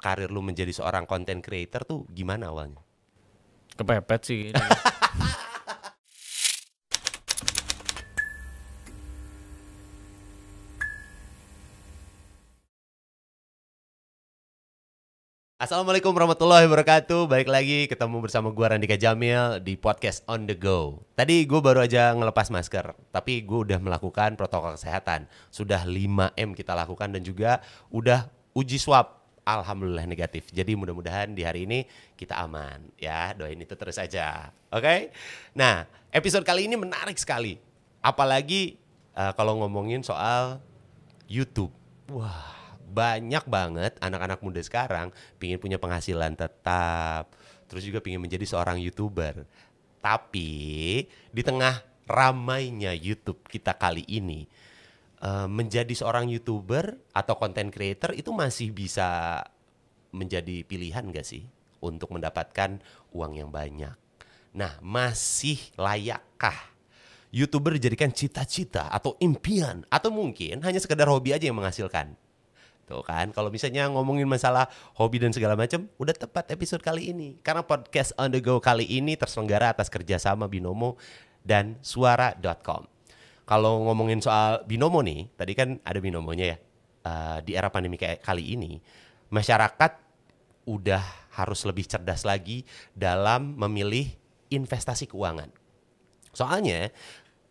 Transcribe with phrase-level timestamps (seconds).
[0.00, 2.80] karir lu menjadi seorang content creator tuh gimana awalnya?
[3.76, 4.42] Kepepet sih.
[15.60, 17.28] Assalamualaikum warahmatullahi wabarakatuh.
[17.28, 21.04] Balik lagi ketemu bersama gua Randika Jamil di podcast On The Go.
[21.12, 25.28] Tadi gue baru aja ngelepas masker, tapi gue udah melakukan protokol kesehatan.
[25.52, 27.60] Sudah 5M kita lakukan dan juga
[27.92, 29.19] udah uji swab.
[29.58, 30.54] Alhamdulillah negatif.
[30.54, 31.82] Jadi mudah-mudahan di hari ini
[32.14, 33.34] kita aman ya.
[33.34, 34.54] Doain itu terus aja.
[34.70, 35.10] Oke?
[35.58, 37.58] Nah, episode kali ini menarik sekali.
[37.98, 38.78] Apalagi
[39.18, 40.62] eh, kalau ngomongin soal
[41.30, 41.70] YouTube.
[42.10, 47.30] Wah, banyak banget anak-anak muda sekarang pingin punya penghasilan tetap,
[47.70, 49.46] terus juga pingin menjadi seorang youtuber.
[50.02, 50.50] Tapi
[51.30, 54.50] di tengah ramainya YouTube kita kali ini,
[55.20, 59.40] eh, menjadi seorang youtuber atau content creator itu masih bisa
[60.10, 61.46] menjadi pilihan gak sih
[61.80, 62.82] untuk mendapatkan
[63.14, 63.94] uang yang banyak?
[64.50, 66.70] Nah, masih layakkah
[67.30, 72.18] youtuber dijadikan cita-cita atau impian atau mungkin hanya sekedar hobi aja yang menghasilkan?
[72.90, 74.66] Tuh kan, kalau misalnya ngomongin masalah
[74.98, 77.38] hobi dan segala macam, udah tepat episode kali ini.
[77.38, 80.98] Karena podcast on the go kali ini terselenggara atas kerjasama Binomo
[81.46, 82.99] dan Suara.com.
[83.50, 86.56] Kalau ngomongin soal Binomo nih, tadi kan ada Binomonya ya.
[87.02, 88.78] Eh, di era pandemi kayak kali ini,
[89.34, 89.98] masyarakat
[90.70, 91.02] udah
[91.34, 92.62] harus lebih cerdas lagi
[92.94, 94.06] dalam memilih
[94.54, 95.50] investasi keuangan.
[96.30, 96.94] Soalnya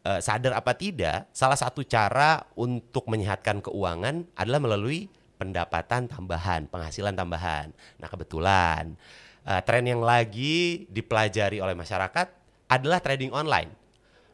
[0.08, 7.12] eh, sadar apa tidak, salah satu cara untuk menyehatkan keuangan adalah melalui pendapatan tambahan, penghasilan
[7.12, 7.76] tambahan.
[8.00, 8.96] Nah kebetulan
[9.44, 12.28] eh, tren yang lagi dipelajari oleh masyarakat
[12.72, 13.79] adalah trading online.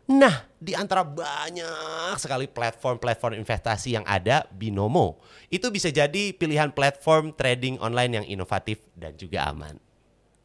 [0.06, 5.18] Nah, di antara banyak sekali platform-platform investasi yang ada, Binomo
[5.50, 9.82] itu bisa jadi pilihan platform trading online yang inovatif dan juga aman.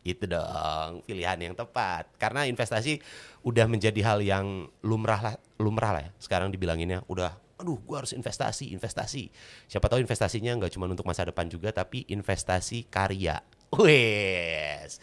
[0.01, 2.09] Itu dong pilihan yang tepat.
[2.17, 3.05] Karena investasi
[3.45, 6.11] udah menjadi hal yang lumrah lah, lumrah lah ya.
[6.17, 9.29] Sekarang dibilanginnya udah aduh gua harus investasi, investasi.
[9.69, 13.45] Siapa tahu investasinya nggak cuma untuk masa depan juga tapi investasi karya.
[13.77, 14.99] Wes.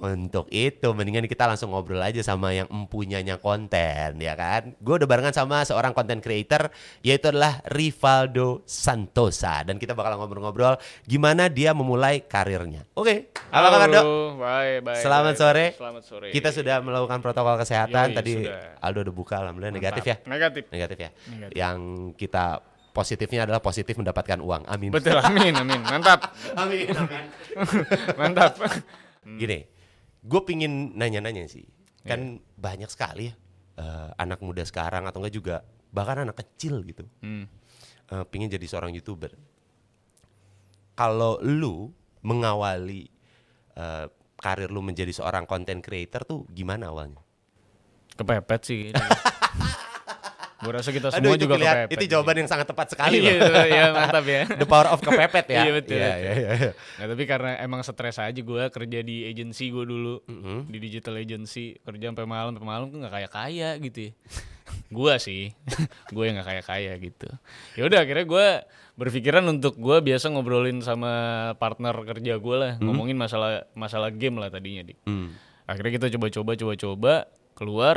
[0.00, 4.72] Untuk itu mendingan kita langsung ngobrol aja sama yang empunyanya konten ya kan.
[4.80, 6.72] Gue udah barengan sama seorang content creator
[7.04, 12.88] yaitu adalah Rivaldo Santosa dan kita bakal ngobrol-ngobrol gimana dia memulai karirnya.
[12.96, 13.28] Oke.
[13.52, 14.04] Apa kabar, Dok?
[14.40, 15.02] Baik, baik.
[15.04, 15.66] Selamat baik, sore.
[15.76, 16.28] Selamat sore.
[16.32, 18.80] Kita sudah melakukan protokol kesehatan Yoi, tadi sudah.
[18.80, 19.84] Aldo udah buka alhamdulillah Mantap.
[19.84, 20.16] negatif ya.
[20.24, 20.64] Negatif.
[20.72, 21.10] Negatif ya.
[21.28, 21.54] Negatif.
[21.60, 21.78] Yang
[22.16, 22.44] kita
[22.90, 24.64] positifnya adalah positif mendapatkan uang.
[24.64, 24.90] Amin.
[24.90, 25.80] Betul, amin, amin.
[25.84, 26.32] Mantap.
[26.60, 26.88] Amin.
[26.88, 27.24] amin.
[28.20, 28.56] Mantap.
[29.24, 29.79] Gini,
[30.20, 31.64] gue pingin nanya-nanya sih.
[32.04, 32.16] Iya.
[32.16, 32.20] Kan
[32.56, 33.34] banyak sekali ya
[33.80, 35.56] eh, anak muda sekarang atau enggak juga
[35.90, 37.04] bahkan anak kecil gitu.
[37.24, 37.48] Hmm.
[38.10, 39.32] eh, pingin jadi seorang youtuber.
[40.96, 41.88] Kalau lu
[42.20, 43.08] mengawali
[43.76, 44.06] eh,
[44.40, 47.20] karir lu menjadi seorang content creator tuh gimana awalnya?
[48.16, 48.82] Kepepet sih.
[50.60, 51.88] Gue rasa kita Aduh, semua itu juga kepepet.
[51.90, 53.32] itu jawaban yang sangat tepat sekali Iya, loh.
[53.32, 54.42] itu, ya mantap ya.
[54.60, 55.60] The power of kepepet ya.
[55.60, 56.70] Iya, betul, Iya, iya, iya.
[56.94, 60.66] Nah, tapi karena emang stres aja gue kerja di agency gue dulu Mm-mm.
[60.66, 64.12] di digital agency kerja sampai malam sampai malam tuh nggak kayak kaya gitu ya.
[64.92, 65.50] gue sih
[66.14, 67.26] gue yang nggak kayak kaya gitu
[67.74, 68.46] ya udah akhirnya gue
[68.94, 71.10] berpikiran untuk gue biasa ngobrolin sama
[71.56, 75.34] partner kerja gue lah ngomongin masalah masalah game lah tadinya dik Hmm.
[75.64, 77.12] akhirnya kita coba-coba coba-coba
[77.52, 77.96] keluar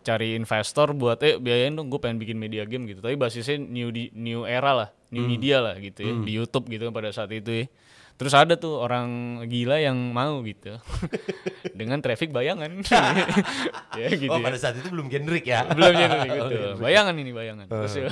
[0.00, 3.00] cari investor buat eh biayain dong gue pengen bikin media game gitu.
[3.00, 6.86] Tapi basisnya new di, new era lah new media lah gitu ya di YouTube gitu
[6.86, 7.66] kan pada saat itu ya.
[8.14, 9.08] Terus ada tuh orang
[9.48, 10.76] gila yang mau gitu.
[11.80, 12.68] Dengan traffic bayangan.
[13.98, 14.44] Ya gitu Oh ya.
[14.44, 15.64] pada saat itu belum generic ya?
[15.66, 17.66] belum jadi Oh, gitu bayangan ini bayangan.
[17.66, 18.08] Terus ya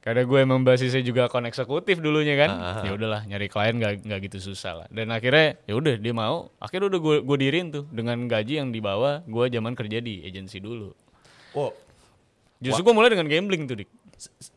[0.00, 3.76] karena gue emang basisnya juga kon eksekutif dulunya kan Ah, ah, ya udahlah nyari klien
[3.76, 4.86] nggak nggak gitu susah lah.
[4.88, 6.48] Dan akhirnya ya udah dia mau.
[6.56, 10.20] Akhirnya udah gue gue dirin tuh dengan gaji yang di bawah gue zaman kerja di
[10.22, 10.92] agensi dulu
[11.56, 11.70] Oh,
[12.62, 13.90] justru gue mulai dengan gambling tuh dik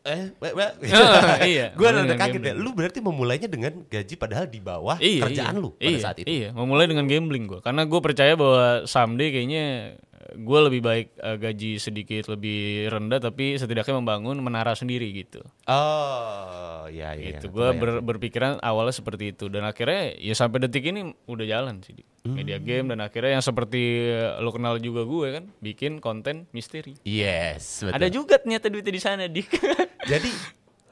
[0.03, 2.51] eh, we- we- Ah, iya, Gue rada kaget ya.
[2.51, 2.55] gambling.
[2.59, 5.63] Lu berarti memulainya dengan gaji padahal di bawah iya, kerjaan iya.
[5.63, 6.27] lu pada iya, saat itu.
[6.27, 7.59] Iya, memulai dengan gambling gue.
[7.63, 9.95] Karena gue percaya bahwa someday kayaknya
[10.33, 15.45] gue lebih baik eh, gaji sedikit lebih rendah tapi setidaknya membangun menara sendiri gitu.
[15.65, 17.37] Oh, iya iya.
[17.37, 17.49] gitu.
[17.49, 18.01] iya, Gue kebayang.
[18.01, 22.07] berpikiran awalnya seperti itu dan akhirnya ya sampai detik ini udah jalan sih Dik.
[22.23, 22.39] Hmm.
[22.39, 26.95] media game dan akhirnya yang seperti eh, lo kenal juga gue kan bikin konten misteri.
[27.03, 27.93] Yes, betul.
[27.93, 29.49] Ada juga ternyata duitnya di sana dik.
[30.11, 30.31] Jadi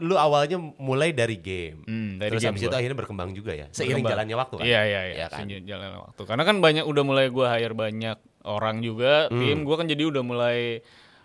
[0.02, 1.86] lu awalnya mulai dari game.
[1.86, 3.70] Hmm, dari Terus game habis itu akhirnya berkembang juga ya.
[3.70, 4.12] Seiring Berkembang.
[4.12, 4.66] jalannya waktu kan.
[4.66, 5.14] Iya iya iya.
[5.16, 5.40] Iya kan?
[5.46, 6.22] seiring jalannya waktu.
[6.26, 9.40] Karena kan banyak udah mulai gue hire banyak orang juga Hmm.
[9.40, 10.60] tim gue kan jadi udah mulai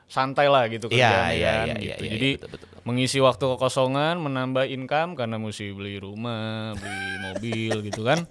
[0.07, 1.83] santai lah gitu Iya, kerjaannya iya, kan, iya, gitu.
[1.83, 2.83] iya, iya, Jadi betul, betul, betul.
[2.85, 8.23] mengisi waktu kekosongan, menambah income karena mesti beli rumah, beli mobil gitu kan.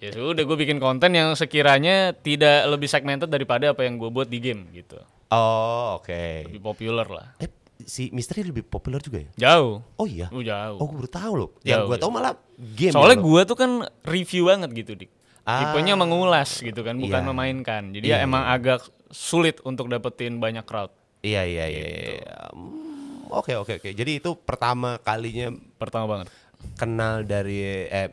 [0.00, 4.28] Ya sudah gue bikin konten yang sekiranya tidak lebih segmented daripada apa yang gue buat
[4.28, 4.96] di game gitu.
[5.28, 6.48] Oh, oke.
[6.48, 7.36] Lebih populer lah.
[7.36, 7.48] Eh,
[7.80, 9.30] si misteri lebih populer juga ya?
[9.36, 9.84] Jauh.
[9.96, 10.28] Oh iya.
[10.28, 10.76] Oh, jauh.
[10.76, 11.50] Oh, gue baru tahu loh.
[11.60, 12.92] Yang Jauh, gue tahu malah game.
[12.96, 13.70] Soalnya ya, gue tuh kan
[14.04, 15.10] review banget gitu, Dik.
[15.44, 15.60] Ah.
[15.62, 17.28] Tipenya mengulas gitu kan, bukan Iya.
[17.28, 17.82] memainkan.
[17.92, 20.88] Jadi Iya, ya emang agak sulit untuk dapetin banyak crowd.
[21.20, 21.80] Iya, iya, iya.
[21.82, 22.12] Gitu.
[22.18, 22.36] iya.
[22.50, 22.82] Hmm,
[23.30, 23.90] Oke, oke, oke.
[23.90, 26.28] Jadi itu pertama kalinya Pertama banget.
[26.74, 28.08] kenal dari eh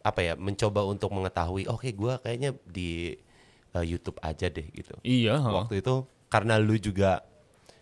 [0.00, 3.12] apa ya mencoba untuk mengetahui oke gua kayaknya di
[3.68, 7.20] eh, YouTube aja deh gitu Iya, waktu itu karena lu juga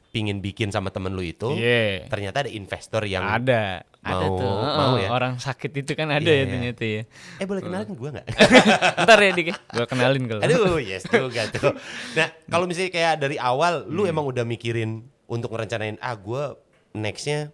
[0.08, 2.08] pingin bikin sama temen lu itu Iya.
[2.08, 4.47] ternyata ada investor yang Ada, ada mau- tuh.
[4.47, 5.08] mau Heeh, ya?
[5.11, 6.47] Orang sakit itu kan ada Iya, ya iya.
[6.47, 7.03] ternyata ya.
[7.37, 8.26] eh boleh kenalin gua nggak
[9.03, 10.41] Ntar ya Dik, gue kenalin kalau.
[10.41, 11.75] aduh yes juga tuh
[12.12, 16.55] nah kalau misalnya kayak dari awal lu emang udah mikirin untuk ngerencanain ah gua
[16.93, 17.50] nextnya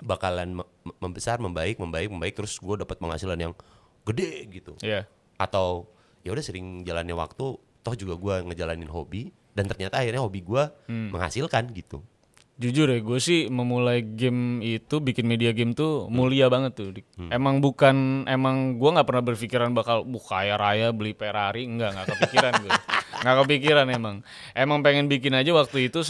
[0.00, 3.52] bakalan me- membesar membaik membaik membaik terus gua dapat penghasilan yang
[4.02, 5.04] gede gitu Iya.
[5.36, 5.86] atau
[6.20, 10.72] ya udah sering jalannya waktu toh juga gua ngejalanin hobi dan ternyata akhirnya hobi gua
[10.84, 11.08] Hmm.
[11.08, 12.00] menghasilkan gitu
[12.60, 16.92] Jujur ya, gue sih memulai game itu bikin media game tuh mulia banget tuh.
[17.16, 17.32] Hmm.
[17.32, 22.08] Emang bukan, emang gue nggak pernah berpikiran bakal bu kaya raya beli Ferrari, enggak, nggak
[22.12, 22.72] kepikiran gue.
[23.20, 24.16] Nggak kepikiran emang.
[24.56, 26.00] Emang pengen bikin aja waktu itu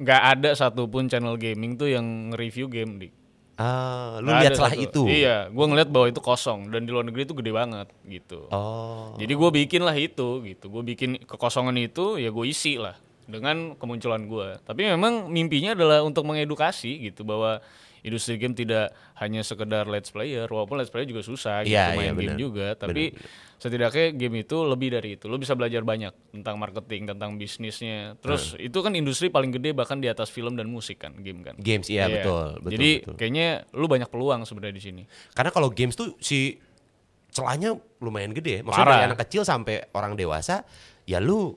[0.00, 2.96] nggak ada satupun channel gaming tuh yang nge-review game.
[3.04, 3.12] Dik.
[3.54, 4.82] ah lu lihat celah satu.
[4.82, 8.48] itu Iya, gue ngeliat bahwa itu kosong dan di luar negeri itu gede banget gitu.
[8.48, 10.72] oh Jadi gue bikin lah itu gitu.
[10.72, 14.60] Gue bikin kekosongan itu ya gue isi lah dengan kemunculan gue.
[14.60, 17.58] Tapi memang mimpinya adalah untuk mengedukasi gitu bahwa
[18.00, 22.12] industri game tidak hanya sekedar let's player, walaupun let's player juga susah gitu Iya, main
[22.12, 22.76] iya, game juga.
[22.76, 23.16] Tapi
[23.56, 25.24] setidaknya game itu lebih dari itu.
[25.24, 28.12] Lo bisa belajar banyak tentang marketing, tentang bisnisnya.
[28.20, 31.56] Terus itu kan industri paling gede bahkan di atas film dan musik kan game kan.
[31.56, 32.20] games iya Iya.
[32.20, 33.14] betul betul Jadi betul.
[33.16, 35.02] kayaknya lu banyak peluang sebenarnya di sini.
[35.32, 36.60] karena kalau games tuh si
[37.30, 38.94] celahnya lumayan gede maksudnya Parah.
[39.00, 40.62] dari anak kecil sampai orang dewasa
[41.02, 41.56] ya lu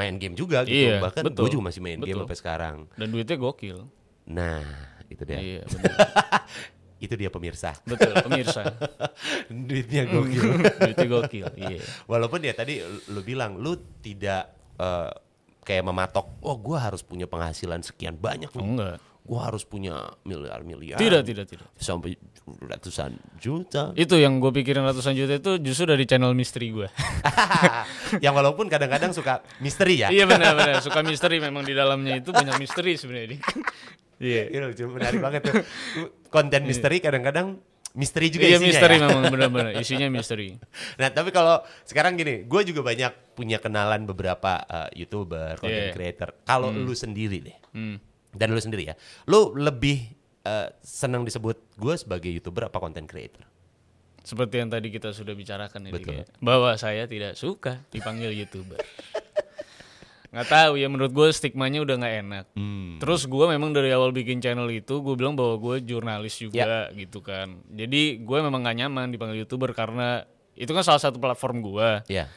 [0.00, 1.44] main game juga gitu Iya, bahkan betul.
[1.44, 2.24] gue juga masih main game Betul.
[2.24, 3.78] sampai sekarang Dan duitnya gokil.
[4.24, 4.64] nah
[5.06, 5.92] itu dia Iya, benar.
[6.96, 8.62] itu dia pemirsa Betul, pemirsa.
[9.68, 10.44] duitnya gokil
[10.80, 11.46] duitnya gokil.
[11.54, 11.80] Iya.
[12.06, 15.10] Walaupun ya tadi lu bilang lu tidak eh,
[15.60, 18.48] kayak mematok, oh gua harus punya penghasilan sekian banyak.
[18.52, 18.96] Enggak.
[19.30, 19.94] Gua harus punya
[20.26, 20.98] miliar-miliar.
[20.98, 21.70] Tidak, tidak, tidak.
[21.78, 22.18] Sampai
[22.58, 23.94] ratusan juta.
[23.94, 26.90] Itu yang gue pikirin ratusan juta itu justru dari channel misteri gue.
[28.26, 30.10] yang walaupun kadang-kadang suka misteri ya.
[30.10, 33.38] iya benar-benar suka misteri memang di dalamnya itu banyak misteri sebenarnya.
[34.20, 34.52] Iya.
[34.52, 35.64] Itu lucu, menarik banget tuh.
[36.28, 37.56] Konten misteri kadang-kadang
[37.96, 39.02] misteri juga Iya isinya misteri ya.
[39.08, 40.48] memang benar-benar isinya misteri.
[41.00, 45.94] Nah tapi kalau sekarang gini, gue juga banyak punya kenalan beberapa eh, youtuber, content Iya.
[45.96, 46.28] creator.
[46.44, 47.96] Kalau lu sendiri deh, Hmm.
[48.30, 48.94] Dan lu sendiri ya,
[49.26, 50.06] lu lebih
[50.40, 53.44] eh, senang disebut gue sebagai youtuber apa content creator?
[54.20, 56.14] Seperti yang tadi kita sudah bicarakan ya, Betul.
[56.20, 56.24] ya.
[56.38, 58.76] bahwa saya tidak suka dipanggil youtuber.
[60.30, 62.44] nggak tahu ya menurut gue stigmanya udah nggak enak.
[62.54, 63.02] Hmm.
[63.02, 66.94] Terus gue memang dari awal bikin channel itu gue bilang bahwa gue jurnalis juga Ya.
[66.94, 67.58] gitu kan.
[67.66, 70.22] Jadi gue memang gak nyaman dipanggil youtuber karena
[70.54, 71.88] itu kan salah satu platform gue.
[72.06, 72.30] Iya,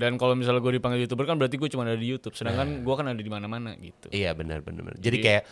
[0.00, 2.32] Dan kalau misalnya gue dipanggil youtuber kan berarti gue cuma ada di YouTube.
[2.32, 4.08] Sedangkan gue kan ada di mana-mana gitu.
[4.08, 4.80] iya benar benar.
[4.82, 4.96] benar.
[4.96, 5.42] Jadi kayak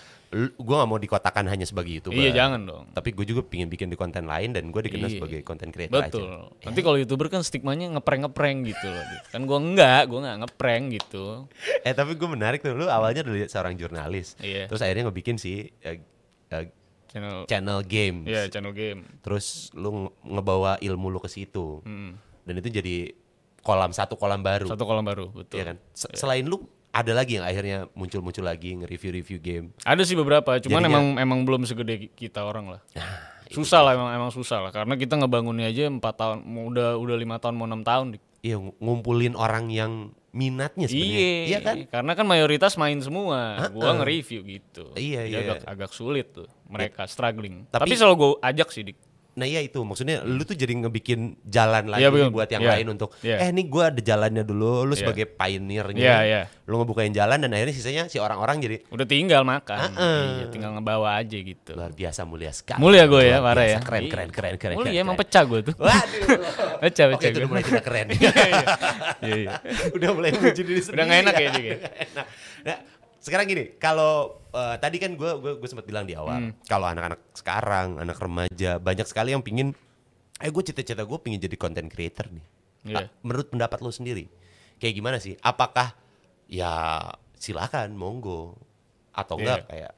[0.57, 2.17] gue gak mau dikotakan hanya sebagai youtuber.
[2.17, 2.85] Iya jangan dong.
[2.91, 5.15] Tapi gue juga pingin bikin di konten lain dan gue dikenal Iya.
[5.15, 6.25] sebagai content creator Betul.
[6.25, 6.65] aja.
[6.65, 9.05] Nanti kalau youtuber kan stigmanya ngeprank-ngeprank gitu loh.
[9.27, 11.25] Kan gue enggak, gue nggak ngeprank gitu.
[11.81, 14.65] Eh tapi gue menarik tuh, lu awalnya dari seorang jurnalis, Iya.
[14.65, 16.01] terus akhirnya ngebikin si eh,
[16.49, 16.73] eh,
[17.09, 18.25] Channel channel games.
[18.25, 19.01] Iya, channel game.
[19.21, 22.21] terus lu nge- ngebawa ilmu lu ke situ Hmm.
[22.45, 23.17] dan itu jadi
[23.69, 25.61] kolam satu kolam baru Satu kolam baru, betul.
[25.61, 26.57] ya kan Se- selain lu
[26.89, 31.41] ada lagi yang akhirnya muncul-muncul lagi nge-review-review game Ada sih beberapa, cuman Jadinya- emang emang
[31.45, 32.81] belum segede kita orang lah.
[33.49, 37.37] susah lah emang emang susah lah karena kita ngebangunnya aja empat tahun, udah udah lima
[37.37, 38.17] tahun mau enam tahun.
[38.39, 39.93] Iya ng- ngumpulin orang yang
[40.31, 43.69] minatnya sebenarnya Iya, iya kan Karena kan mayoritas main semua.
[43.71, 44.93] Gua nge-review gitu.
[44.95, 45.39] Iya, Jadi iya.
[45.43, 47.65] Agak, agak sulit tuh mereka struggling.
[47.67, 49.08] Tapi- Tapi, selalu gue ajak sih, Dik.
[49.39, 52.35] Nah iya itu maksudnya lu tuh jadi ngebikin jalan lagi Iya, nih betul.
[52.35, 52.73] buat yang Iya.
[52.75, 53.37] lain untuk Iya.
[53.39, 54.99] eh nih gua ada jalannya dulu lu Iya.
[54.99, 56.43] sebagai pioneernya Iya, iya.
[56.65, 59.79] lu ngebukain jalan dan akhirnya sisanya si orang-orang jadi Udah tinggal makan.
[59.89, 60.23] Heeh.
[60.35, 61.71] Iya, tinggal ngebawa aja gitu.
[61.71, 63.79] luar biasa mulia sekali Mulia gue ya, parah ya.
[63.79, 64.11] keren Iya.
[64.11, 65.25] keren keren keren Mulia keren, emang keren.
[65.25, 65.75] pecah gue tuh.
[65.79, 66.39] Waduh.
[66.83, 67.39] Pecah, pecah itu gue.
[67.39, 68.07] udah mulai tidak keren.
[69.21, 69.53] Iya, iya.
[69.97, 70.95] udah mulai muncul diri sendiri.
[70.95, 71.77] Udah nggak enak ya, Dik, ya?
[72.65, 72.77] Nah,
[73.19, 76.23] sekarang gini, kalau eh, tadi kan gue gue gue sempat bilang di Hmm.
[76.23, 79.73] awal, kalau anak-anak sekarang, anak remaja, banyak sekali yang pingin,
[80.37, 82.47] eh gue cita-cita gue pingin jadi content creator nih.
[82.87, 82.97] Iya.
[82.97, 84.31] Ah, menurut pendapat lo sendiri,
[84.77, 85.35] kayak gimana sih?
[85.39, 85.93] Apakah
[86.47, 88.57] ya silakan, monggo.
[89.11, 89.93] atau enggak kayak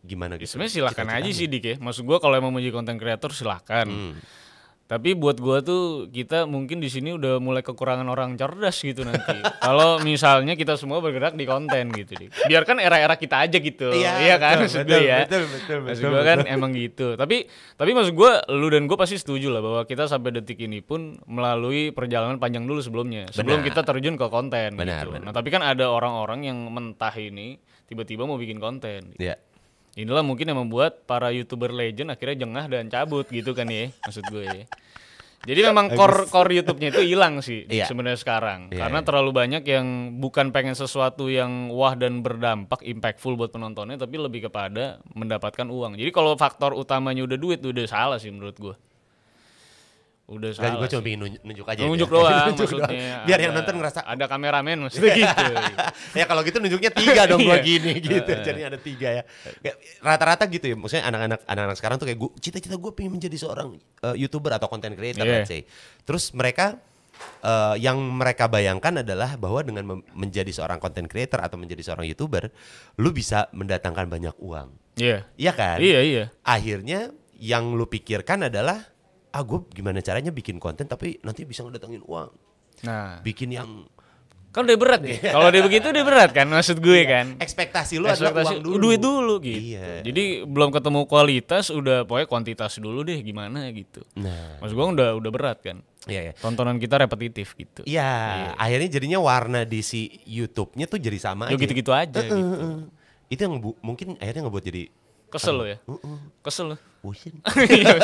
[0.00, 0.56] gimana Ya, gitu?
[0.56, 3.86] sebenarnya silakan aja sih dik ya maksud gua kalau emang mau jadi content creator silakan
[3.86, 4.14] Hmm.
[4.88, 9.36] Tapi buat gua tuh kita mungkin di sini udah mulai kekurangan orang cerdas gitu nanti
[9.68, 14.40] kalau misalnya kita semua bergerak di konten gitu dik biarkan era-era kita aja gitu Iya,
[14.40, 16.54] kan betul, maksud betul, ya betul, betul, maksud betul, gua kan betul.
[16.56, 17.36] emang gitu tapi
[17.76, 21.20] tapi maksud gua lu dan gua pasti setuju lah bahwa kita sampai detik ini pun
[21.28, 23.68] melalui perjalanan panjang dulu sebelumnya sebelum Benar.
[23.68, 25.20] kita terjun ke konten Benar, gitu.
[25.20, 25.24] benar.
[25.28, 29.36] nah tapi kan ada orang-orang yang mentah ini tiba-tiba mau bikin konten Iya.
[29.98, 34.22] Inilah mungkin yang membuat para youtuber legend akhirnya jengah dan cabut gitu kan ya, maksud
[34.30, 34.64] gue ya.
[35.38, 37.86] Jadi memang core core YouTube-nya itu hilang sih Iya.
[37.86, 43.38] sebenarnya sekarang, Iya, karena terlalu banyak yang bukan pengen sesuatu yang wah dan berdampak, impactful
[43.38, 45.94] buat penontonnya, tapi lebih kepada mendapatkan uang.
[45.94, 48.74] Jadi kalau faktor utamanya udah duit, udah salah sih menurut gue.
[50.28, 50.76] Udah salah.
[50.76, 51.80] gue cuma pengen nunjuk, nunjuk aja.
[51.82, 52.84] Nunjuk doang Nunjuk doang.
[52.84, 53.24] maksudnya.
[53.24, 55.44] Biar yang nonton ngerasa, ada kameramen maksudnya gitu.
[56.12, 57.64] ya kalau gitu nunjuknya tiga dong gua Iya.
[57.64, 58.32] gini gitu.
[58.36, 59.22] Jadi ada tiga ya.
[59.98, 60.76] Rata-rata gitu ya.
[60.76, 64.68] Maksudnya anak-anak anak-anak sekarang tuh kayak gua, cita-cita gue pengen menjadi seorang uh, youtuber atau
[64.68, 65.32] content creator Iya.
[65.32, 65.64] let's say.
[66.04, 66.76] Terus mereka
[67.40, 72.52] uh, yang mereka bayangkan adalah bahwa dengan menjadi seorang content creator atau menjadi seorang youtuber,
[73.00, 74.76] lu bisa mendatangkan banyak uang.
[75.00, 75.24] Iya.
[75.40, 75.78] Iya kan?
[75.80, 76.24] Iya, iya.
[76.44, 78.82] Akhirnya yang lu pikirkan adalah
[79.28, 82.30] ah gue gimana caranya bikin konten tapi nanti bisa ngedatengin uang.
[82.80, 83.84] Nah, Bikin yang
[84.48, 85.20] kan udah berat nih.
[85.20, 87.36] Kalau dia begitu udah berat kan maksud gue kan.
[87.36, 88.74] ekspektasi lu adalah Ekspektasi uang dulu.
[88.80, 89.60] duit dulu gitu.
[89.76, 90.00] Iya.
[90.00, 94.00] Jadi belum ketemu kualitas udah pokoknya kuantitas dulu deh gimana gitu.
[94.14, 95.78] Nah, Maksud gua udah udah berat kan.
[96.04, 96.32] iya iya.
[96.34, 97.84] Tontonan kita repetitif gitu.
[97.84, 98.08] Iya,
[98.54, 101.60] akhirnya jadinya warna di si YouTube-nya tuh jadi sama Ya aja.
[101.60, 102.32] gitu-gitu aja gitu.
[102.32, 102.76] Heeh.
[103.28, 104.88] Itu yang bu- mungkin akhirnya ngebuat jadi
[105.28, 105.76] Kesel lo ya.
[106.40, 106.76] Kesel lo.
[106.98, 107.34] Bosen.
[107.68, 107.94] Iya.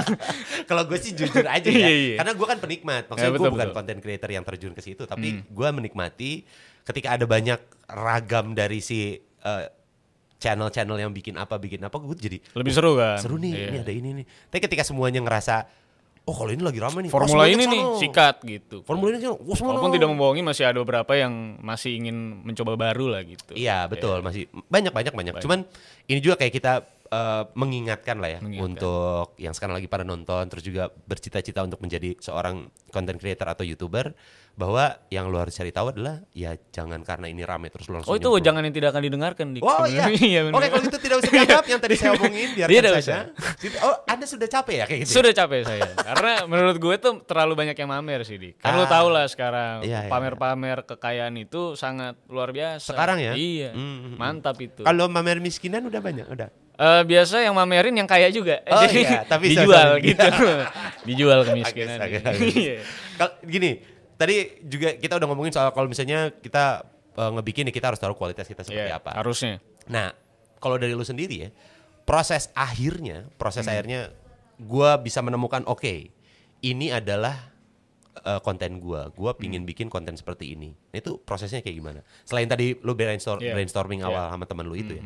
[0.68, 2.16] Kalau gue sih jujur aja ya, Iya, iya.
[2.16, 3.02] karena gue kan penikmat.
[3.06, 3.68] Maksudnya Ya, gue bukan betul.
[3.68, 3.76] Hmm.
[3.76, 6.44] content creator yang terjun ke situ, tapi gue menikmati
[6.82, 9.66] ketika ada banyak ragam dari si eh,
[10.38, 13.18] channel-channel yang bikin apa bikin apa, gue jadi Lebih seru kan.
[13.18, 13.66] seru nih, Iya.
[13.68, 14.26] ini ada ini nih.
[14.50, 15.62] Tapi ketika semuanya ngerasa,
[16.22, 18.82] oh kalau ini lagi ramai nih, oh, Formula ini nih sikat gitu.
[18.82, 21.30] Formula ini sono, oh, Walaupun tidak membohongi masih ada beberapa yang
[21.62, 23.54] masih ingin mencoba baru lah gitu.
[23.54, 25.34] Iya betul masih banyak banyak banyak.
[25.38, 25.62] Cuman
[26.06, 26.72] ini juga kayak kita
[27.12, 28.72] eh, mengingatkan lah ya Mengingatkan.
[28.72, 33.62] untuk yang sekarang lagi pada nonton terus juga bercita-cita untuk menjadi seorang content creator atau
[33.62, 34.16] youtuber
[34.52, 38.12] bahwa yang lu harus cari tahu adalah ya jangan karena ini rame terus lu langsung
[38.12, 38.44] Oh itu nyemplung.
[38.44, 39.62] jangan yang tidak akan didengarkan dik.
[39.62, 40.04] Oh iya.
[40.22, 40.40] Iya.
[40.46, 43.16] Oke kalau itu tidak usah dianggap yang tadi saya omongin biarkan Tidak saja.
[43.80, 45.12] Oh Anda sudah capek ya kayak gitu.
[45.14, 45.88] Sudah capek saya.
[45.96, 48.60] Karena menurut gue tuh terlalu banyak yang mamer sih, Dik.
[48.60, 48.90] Kan lu Ah.
[48.90, 52.92] tau lah sekarang Iya, iya, pamer-pamer kekayaan itu sangat luar biasa.
[52.92, 53.32] Sekarang ya?
[53.32, 53.72] Iya.
[53.72, 54.84] Hmm, hmm, Mantap itu.
[54.84, 56.52] Kalau pamer miskinan udah banyak udah.
[56.72, 58.64] Eh, biasa yang mamerin yang kaya juga.
[58.66, 60.28] Oh Jadi iya, tapi dijual sama- gitu.
[61.08, 61.98] dijual kemiskinan.
[62.00, 62.32] Agak.
[62.38, 62.80] Iya.
[63.14, 63.70] Kal- gini,
[64.14, 68.14] tadi juga kita udah ngomongin soal kalau misalnya kita eh, ngebikin nih kita harus tahu
[68.14, 69.12] kualitas kita seperti Iya, apa.
[69.12, 69.60] Harusnya.
[69.86, 70.16] Nah,
[70.58, 71.48] kalau dari lu sendiri ya,
[72.02, 73.72] proses akhirnya, proses Hmm.
[73.72, 74.00] akhirnya
[74.56, 76.08] gua bisa menemukan oke,
[76.60, 77.52] ini adalah
[78.14, 79.08] eh, konten gua.
[79.10, 80.72] Gua pingin bikin konten seperti ini.
[80.72, 82.00] Nah, itu prosesnya kayak gimana?
[82.22, 83.52] Selain tadi lu brainstorm, Iya.
[83.52, 84.08] brainstorming Iya.
[84.08, 85.04] awal sama teman lu itu ya.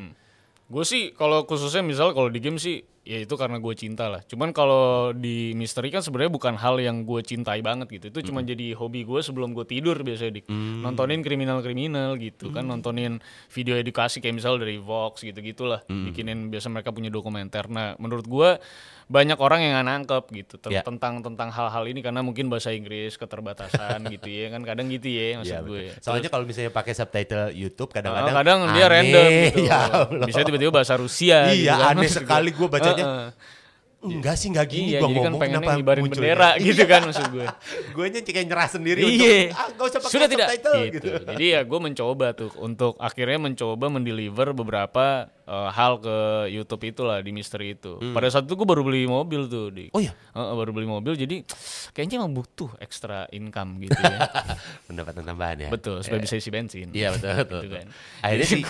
[0.67, 4.19] Gue sih kalau khususnya misal kalau di game sih ya itu karena gue cinta lah.
[4.21, 8.11] Cuman kalau di misteri kan sebenarnya bukan hal yang gue cintai banget gitu.
[8.11, 10.51] Itu cuma jadi hobi gue sebelum gue tidur biasanya dik.
[10.83, 15.87] Nontonin kriminal-kriminal gitu kan, nontonin video edukasi kayak misal dari Vox gitu-gitulah.
[15.87, 17.71] Bikinin biasa mereka punya dokumenter.
[17.71, 18.59] Nah, menurut gue
[19.07, 20.83] banyak orang yang nggak nangkep gitu Ya.
[20.83, 25.39] tentang tentang hal-hal ini karena mungkin bahasa Inggris keterbatasan gitu ya kan kadang gitu ya
[25.39, 25.83] maksud Iya, gue.
[25.95, 26.03] betul.
[26.03, 29.63] Soalnya kalau misalnya pakai subtitle YouTube kadang-kadang kadang, kadang dia random gitu.
[29.71, 30.27] Ya Allah.
[30.27, 32.59] Bisa tiba-tiba bahasa Rusia gitu Iya, kan, aneh sekali gue.
[32.67, 32.69] gue
[34.07, 36.23] Enggak sih, enggak gini Iya, gua jadi kan ngomong pengennya kenapa ngibarin munculnya.
[36.37, 37.47] bendera gitu kan maksud gue.
[37.97, 39.09] gue nya kayak nyerah sendiri iya.
[39.09, 40.93] untuk ah, gak usah pakai Sudah tidak subtitle gitu.
[40.95, 41.11] gitu.
[41.33, 46.17] Jadi ya gue mencoba tuh untuk akhirnya mencoba mendeliver beberapa eh, hal ke
[46.53, 47.99] YouTube itulah di misteri itu.
[48.13, 49.89] Pada saat itu gue baru beli mobil tuh di.
[49.91, 49.97] Hmm.
[49.97, 50.13] Oh iya?
[50.15, 51.37] Heeh, baru beli mobil jadi
[51.97, 54.19] kayaknya emang butuh extra income gitu ya.
[54.87, 55.71] Pendapatan tambahan ya.
[55.73, 56.93] betul, supaya bisa isi bensin.
[56.93, 57.61] Iya betul betul.
[57.65, 57.87] Gitu kan.
[58.23, 58.63] Akhirnya sih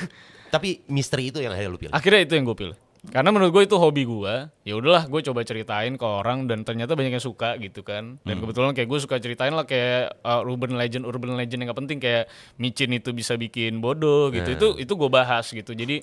[0.46, 1.92] tapi misteri itu yang akhirnya lu pilih.
[1.92, 2.78] Akhirnya itu yang gue pilih.
[3.10, 4.34] Karena menurut gue itu hobi gue.
[4.66, 8.18] Ya udahlah, gue coba ceritain ke orang dan ternyata banyak yang suka gitu kan.
[8.26, 11.80] Dan kebetulan kayak gue suka ceritain lah kayak uh, urban legend, urban legend yang gak
[11.80, 12.26] penting kayak
[12.58, 14.52] micin itu bisa bikin bodoh gitu.
[14.54, 15.72] Itu itu gue bahas gitu.
[15.72, 16.02] Jadi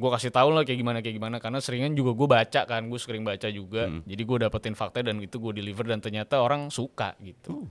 [0.00, 2.96] gue kasih tahu lah kayak gimana kayak gimana karena seringan juga gue baca kan gue
[2.96, 7.12] sering baca juga jadi gue dapetin fakta dan itu gue deliver dan ternyata orang suka
[7.20, 7.68] gitu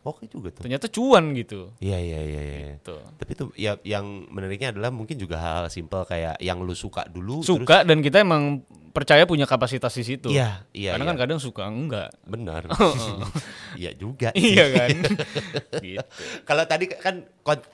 [0.00, 0.64] Oke juga tuh.
[0.64, 2.58] ternyata cuan gitu Iya iya iya iya.
[2.80, 3.04] Tuh.
[3.16, 7.40] Tapi tuh ya yang menariknya adalah mungkin juga hal simpel kayak yang lu suka dulu
[7.40, 11.10] terus- suka dan kita emang percaya punya kapasitas di situ Iya, iya, karena iya.
[11.12, 12.64] kan kadang suka enggak benar.
[13.76, 14.34] Iya juga.
[14.38, 14.88] iya kan
[15.84, 16.02] gitu
[16.42, 17.22] Kalau tadi kan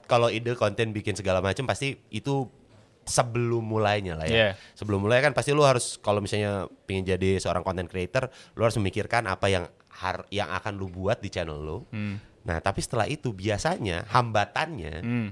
[0.05, 2.45] kalau ide konten bikin segala macam pasti itu
[3.03, 4.35] sebelum mulainya lah ya.
[4.35, 4.49] Iya.
[4.75, 8.75] Sebelum mulai kan pasti lu harus kalau misalnya pengen jadi seorang content creator, lu harus
[8.75, 9.63] memikirkan apa yang
[9.97, 11.79] har yang akan lu buat di channel lu.
[12.43, 15.29] Nah, tapi setelah itu biasanya hambatannya Hmm,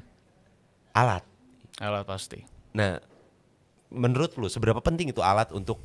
[0.92, 1.24] alat.
[1.78, 2.44] alat pasti.
[2.74, 3.00] Nah,
[3.88, 5.80] menurut lu seberapa penting itu alat untuk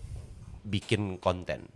[0.62, 1.70] bikin konten?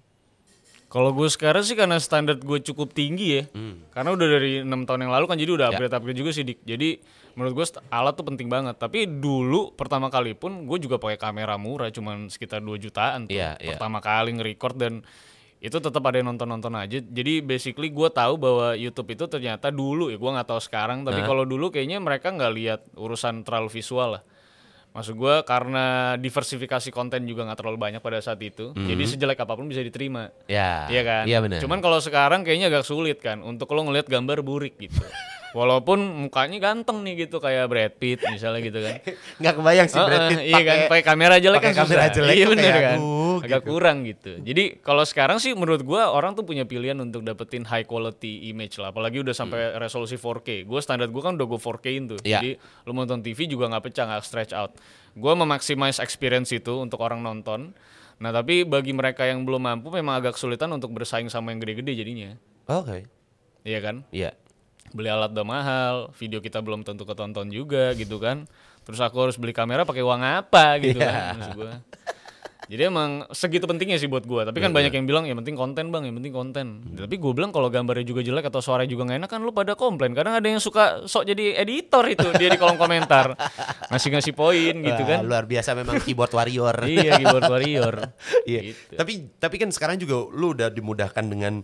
[0.84, 3.44] Kalau gue sekarang sih karena standar gue cukup tinggi ya.
[3.90, 5.74] Karena udah dari enam tahun yang lalu kan jadi udah Hmm.
[5.74, 5.78] Ya.
[5.82, 6.62] upgrade upgrade juga sih dik.
[6.62, 6.88] Jadi
[7.34, 8.78] menurut gue alat tuh penting banget.
[8.78, 13.34] Tapi dulu pertama kali pun gue juga pakai kamera murah cuman sekitar 2 jutaan tuh.
[13.34, 13.58] Iya.
[13.58, 14.92] pertama kali nge-record dan
[15.64, 17.00] itu tetap ada yang nonton-nonton aja.
[17.00, 21.08] Jadi basically gue tahu bahwa YouTube itu ternyata dulu ya gue nggak tahu sekarang.
[21.08, 24.22] Tapi kalau dulu kayaknya mereka nggak lihat urusan terlalu visual lah.
[24.92, 28.76] Maksud gue karena diversifikasi konten juga nggak terlalu banyak pada saat itu.
[28.76, 30.28] Jadi sejelek apa pun bisa diterima.
[30.52, 30.84] Ya.
[30.92, 31.24] Iya kan?
[31.24, 31.64] Iya benar.
[31.64, 35.00] Cuman kalau sekarang kayaknya agak sulit kan untuk lo ngelihat gambar burik gitu.
[35.54, 38.98] Walaupun mukanya ganteng nih gitu kayak Brad Pitt misalnya gitu kan.
[39.40, 42.14] nggak kebayang sih Brad Pitt iya kan pakai kamera jelek kan kamera susah.
[42.18, 42.98] jelek iya tuh bener kan.
[42.98, 43.70] aduh, Agak gitu.
[43.70, 44.32] kurang gitu.
[44.42, 48.82] Jadi kalau sekarang sih menurut gua orang tuh punya pilihan untuk dapetin high quality image
[48.82, 48.90] lah.
[48.90, 50.66] Apalagi udah sampai resolusi 4K.
[50.66, 52.18] Gua standar gua kan udah go 4K tuh.
[52.18, 52.26] Hmm.
[52.26, 52.38] Iya.
[52.42, 52.50] Jadi
[52.84, 54.74] lu nonton TV juga nggak pecah nggak stretch out.
[55.14, 57.70] Gua memaksimais experience itu untuk orang nonton.
[58.18, 61.94] Nah tapi bagi mereka yang belum mampu memang agak kesulitan untuk bersaing sama yang gede-gede
[61.94, 62.34] jadinya.
[62.66, 63.06] Oke.
[63.62, 64.02] Iya kan?
[64.10, 64.34] Iya.
[64.94, 68.46] Beli alat udah mahal, video kita belum tentu ketonton juga gitu kan.
[68.86, 71.10] Terus aku harus beli kamera pakai uang apa gitu Iya.
[71.10, 71.72] kan maksud gua.
[72.64, 74.48] Jadi emang segitu pentingnya sih buat gua.
[74.48, 76.66] Tapi kan banyak yang bilang yang penting konten bang, yang penting konten.
[76.96, 79.76] Tapi gue bilang kalau gambarnya juga jelek atau suaranya juga nggak enak kan lu pada
[79.76, 80.16] komplain.
[80.16, 83.36] Kadang ada yang suka sok jadi editor itu dia di kolom komentar
[83.92, 85.18] ngasih ngasih poin gitu Wah, kan.
[85.28, 86.72] Luar biasa memang keyboard warrior.
[86.88, 87.94] iya keyboard warrior.
[88.48, 88.60] Iya.
[88.72, 88.96] Gitu.
[88.96, 91.60] Tapi tapi kan sekarang juga lu udah dimudahkan dengan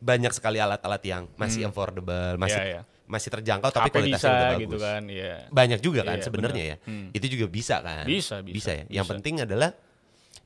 [0.00, 2.82] banyak sekali alat-alat yang masih affordable, masih Iya, iya.
[3.04, 4.62] masih terjangkau tapi HP kualitasnya bisa udah bagus.
[4.64, 5.34] gitu kan, iya.
[5.52, 6.76] Banyak juga kan Iya, sebenarnya ya.
[6.88, 7.06] Hmm.
[7.12, 8.04] Itu juga bisa kan?
[8.08, 8.84] Bisa, bisa, ya.
[8.88, 9.12] Yang bisa.
[9.14, 9.70] penting adalah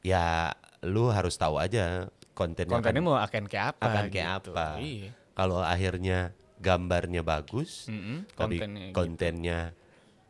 [0.00, 0.50] ya
[0.82, 3.82] lu harus tahu aja kontennya Kontennya akan, mau akan kayak apa?
[3.86, 4.50] akan kayak gitu.
[4.52, 4.66] apa.
[4.82, 5.10] Iya.
[5.34, 6.18] Kalau akhirnya
[6.58, 8.56] gambarnya bagus, Mm-mm, tapi
[8.90, 9.82] kontennya gitu.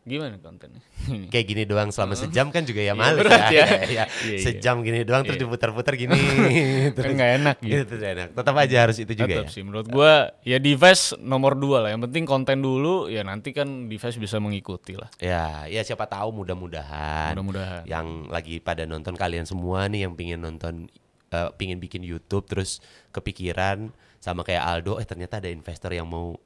[0.05, 0.85] Gimana kontennya?
[1.33, 3.41] kayak gini doang selama sejam kan juga ya Iya, males ya.
[3.49, 3.67] ya.
[4.29, 4.37] Iya.
[4.37, 6.13] Sejam gini doang terus diputar-putar gini.
[6.93, 7.89] kan nggak enak gitu.
[7.89, 8.29] Tuh enak.
[8.37, 9.53] Tetap aja harus itu juga Tetap ya.
[9.53, 11.91] sih menurut gua ya device nomor dua lah.
[11.91, 15.09] Yang penting konten dulu ya nanti kan device bisa mengikuti lah.
[15.17, 17.89] Ya, ya siapa tahu mudah-mudahan Mudah-mudahan.
[17.89, 20.93] yang lagi pada nonton kalian semua nih yang pingin nonton
[21.33, 23.89] eh, pingin bikin YouTube terus kepikiran
[24.21, 26.37] sama kayak Aldo eh ternyata ada investor yang mau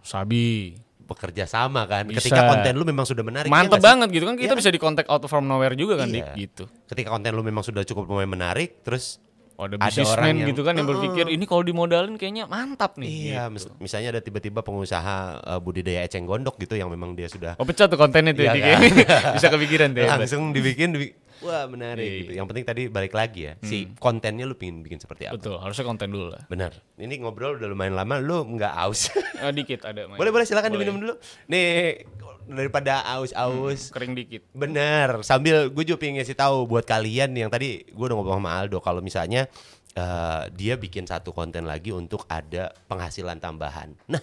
[0.00, 0.76] Sabi.
[1.06, 2.04] Bekerja sama kan.
[2.04, 2.18] Bisa.
[2.20, 3.46] Ketika konten lu memang sudah menarik.
[3.46, 3.86] nggak Mantep sih?
[3.86, 4.58] banget gitu kan kita Iya.
[4.58, 6.26] bisa di contact out from nowhere juga kan Iya.
[6.26, 6.64] Dik gitu.
[6.84, 9.22] Ketika konten lu memang sudah cukup lumayan menarik terus
[9.56, 13.08] Oh, ada Ada orang yang- gitu kan yang berpikir ini kalau dimodalin kayaknya mantap nih.
[13.32, 13.72] Iya, gitu.
[13.72, 17.64] mis- misalnya ada tiba-tiba pengusaha eh, budidaya eceng gondok gitu yang memang dia sudah Oh
[17.64, 18.60] pecah tuh kontennya tuh Iya kan?
[18.60, 18.76] ya.
[19.40, 20.04] bisa kepikiran deh.
[20.04, 20.20] hebat.
[20.20, 22.06] langsung dibikin, dibi- wah menarik.
[22.06, 22.20] Hmm.
[22.22, 22.32] gitu.
[22.38, 25.36] Yang penting tadi balik lagi ya, si kontennya lu pingin bikin seperti apa?
[25.36, 26.42] Betul, harusnya konten dulu lah.
[26.48, 26.72] Benar.
[26.96, 29.10] Ini ngobrol udah lumayan lama, lu nggak aus.
[29.36, 30.08] Ah, dikit ada.
[30.08, 30.16] main.
[30.16, 30.88] boleh boleh silakan Boleh.
[30.88, 31.14] diminum dulu.
[31.52, 32.08] Nih
[32.46, 33.90] daripada aus-aus.
[33.90, 34.42] Kering dikit.
[34.54, 38.54] Bener, sambil gue juga pengen ngasih tahu buat kalian yang tadi gue udah ngobrol sama
[38.56, 39.50] Aldo kalau misalnya
[39.92, 43.92] eh, dia bikin satu konten lagi untuk ada penghasilan tambahan.
[44.08, 44.22] Nah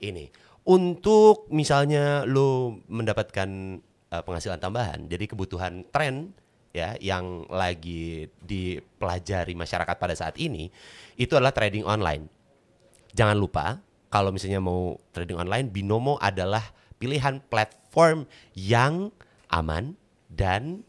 [0.00, 0.30] ini
[0.64, 3.48] untuk misalnya lo mendapatkan
[4.14, 6.32] eh, penghasilan tambahan, jadi kebutuhan tren
[6.74, 10.68] ya yang lagi dipelajari masyarakat pada saat ini
[11.14, 12.26] itu adalah trading online.
[13.14, 13.78] Jangan lupa
[14.14, 16.62] kalau misalnya mau trading online, Binomo adalah
[17.02, 19.10] pilihan platform yang
[19.50, 19.98] aman
[20.30, 20.86] dan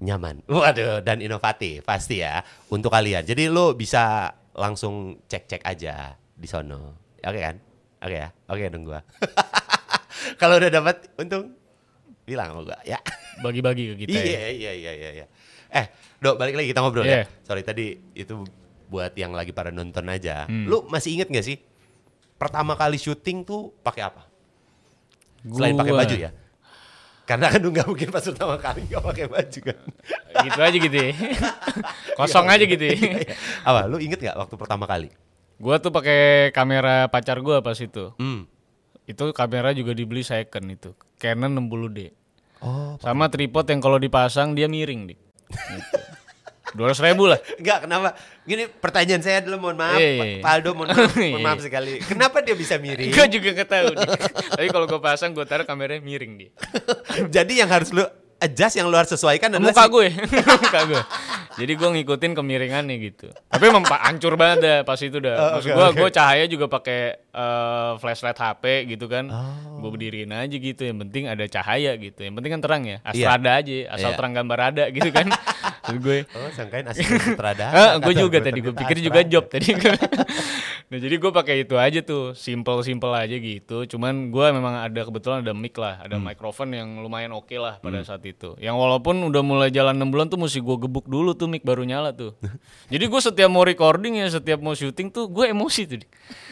[0.00, 0.40] nyaman.
[0.48, 2.40] Waduh, dan inovatif pasti ya
[2.72, 3.28] untuk kalian.
[3.28, 6.96] Jadi lo bisa langsung cek-cek aja di sono.
[7.20, 7.56] Oke kan?
[8.00, 8.28] Oke ya.
[8.48, 9.04] Oke dong gua.
[10.40, 11.57] kalau udah dapat untung
[12.28, 13.00] bilang sama gua ya.
[13.40, 14.24] Bagi-bagi ke kita ya.
[14.24, 15.26] Iya, iya, iya, iya, iya.
[15.72, 15.86] Eh,
[16.20, 17.24] Dok, balik lagi kita ngobrol ya.
[17.24, 17.26] Iya.
[17.48, 18.44] Sorry tadi itu
[18.88, 20.44] buat yang lagi pada nonton aja.
[20.44, 20.68] Hmm.
[20.68, 21.56] Lu masih inget gak sih
[22.38, 24.22] pertama kali syuting tuh pakai apa?
[25.42, 26.02] Selain pakai Gua.
[26.04, 26.30] baju ya.
[27.28, 29.78] Karena kan lu nggak mungkin pas pertama kali nggak pakai baju kan.
[30.48, 31.08] gitu aja gitu ya.
[32.18, 32.96] Kosong aja gitu ya.
[33.68, 33.80] apa?
[33.84, 35.12] Lu inget nggak waktu pertama kali?
[35.60, 38.14] Gua tuh pakai kamera pacar gua pas itu.
[38.16, 38.48] Hmm.
[39.08, 40.92] Itu kamera juga dibeli second itu.
[41.16, 42.12] Canon 60D.
[42.60, 45.18] Oh, Sama tripod yang kalau dipasang dia miring, Dik.
[45.48, 45.98] Gitu.
[46.76, 47.40] 200 ribu lah.
[47.60, 48.08] Enggak, kenapa?
[48.44, 50.42] Gini pertanyaan saya adalah mohon maaf, Iya, iya, Pak iya.
[50.44, 51.92] Aldo mohon maaf, mohon maaf sekali.
[52.04, 53.08] Kenapa dia bisa miring?
[53.16, 53.88] Gue juga gak tahu.
[54.52, 56.50] Tapi kalau gue pasang gue taruh kameranya miring dia.
[57.32, 58.04] Jadi yang harus lu
[58.38, 60.06] adjust yang lu harus sesuaikan adalah Muka si- gue,
[60.62, 61.02] muka gue.
[61.58, 63.26] Jadi gue ngikutin kemiringannya gitu.
[63.50, 65.58] Tapi emang hancur banget dah pas itu dah.
[65.58, 69.26] Maksud gue, gue cahaya juga pakai eh, flashlight HP gitu kan.
[69.76, 70.78] Gue berdiriin aja gitu.
[70.80, 72.22] Yang penting ada cahaya gitu.
[72.22, 72.96] Yang penting kan terang ya.
[73.02, 73.28] Asal Iya.
[73.34, 74.16] ada aja, asal Iya.
[74.16, 75.26] terang gambar ada gitu kan.
[75.88, 77.72] Gue Oh, sangkain asisten sutradara.
[77.80, 79.72] Ah, gue juga gue, tadi gue pikir juga job tadi.
[80.88, 83.84] Nah jadi gue pakai itu aja tuh, simple simple aja gitu.
[83.84, 88.00] Cuman gue memang ada kebetulan ada mic lah, ada mikrofon yang lumayan oke lah pada
[88.00, 88.56] saat itu.
[88.56, 91.84] Yang walaupun udah mulai jalan 6 bulan tuh mesti gue gebuk dulu tuh mic baru
[91.84, 92.32] nyala tuh.
[92.92, 96.00] jadi gue setiap mau recording ya, setiap mau syuting tuh gue emosi tuh.